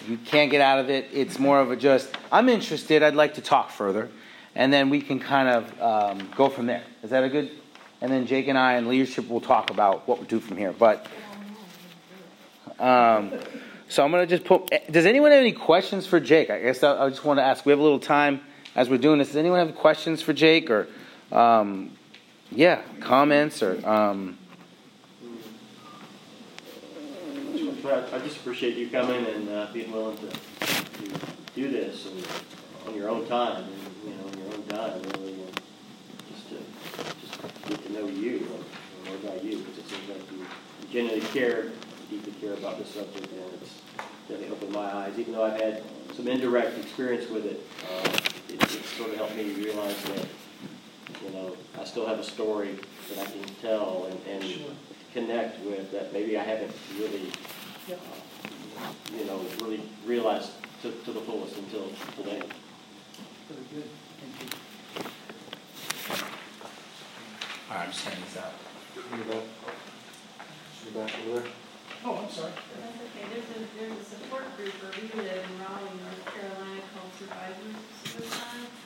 [0.08, 1.10] You can't get out of it.
[1.12, 3.02] It's more of a just, I'm interested.
[3.02, 4.10] I'd like to talk further.
[4.54, 6.84] And then we can kind of um, go from there.
[7.02, 7.52] Is that a good?
[8.02, 10.74] And then Jake and I and leadership will talk about what we do from here.
[10.74, 11.08] But,
[12.80, 13.32] um,
[13.90, 16.50] so I'm going to just put, does anyone have any questions for Jake?
[16.50, 17.66] I guess I, I just want to ask.
[17.66, 18.42] We have a little time
[18.76, 20.88] as we're doing this, does anyone have questions for Jake or,
[21.32, 21.92] um,
[22.52, 23.88] yeah, comments or?
[23.88, 24.38] Um...
[27.84, 31.12] I just appreciate you coming and uh, being willing to, to
[31.56, 32.28] do this and
[32.88, 33.74] on your own time and
[34.06, 35.62] you know on your own time really and
[36.30, 36.58] just to
[37.22, 40.46] just get to know you and more about you because it seems like you
[40.92, 41.72] genuinely care,
[42.10, 43.82] deeply care about this subject and it's
[44.30, 45.82] definitely opened my eyes even though I've had
[46.16, 47.66] some indirect experience with it.
[47.92, 48.10] Uh,
[48.50, 50.28] it, it sort of helped me realize that,
[51.24, 52.76] you know, I still have a story
[53.10, 54.72] that I can tell and, and sure.
[55.14, 57.32] connect with that maybe I haven't really,
[57.90, 57.94] uh,
[59.18, 60.52] you know, really realized
[60.82, 61.88] to, to the fullest until
[62.18, 62.42] today.
[63.50, 63.90] Very good.
[64.20, 64.58] Thank you.
[67.70, 68.54] All right, I'm just handing this out.
[70.94, 71.52] back over there.
[72.04, 72.52] Oh, I'm sorry.
[72.52, 73.26] That's okay.
[73.30, 77.78] There's a, there's a support group where we live in Raleigh, North Carolina called Survivors
[77.78, 78.81] of Suicide.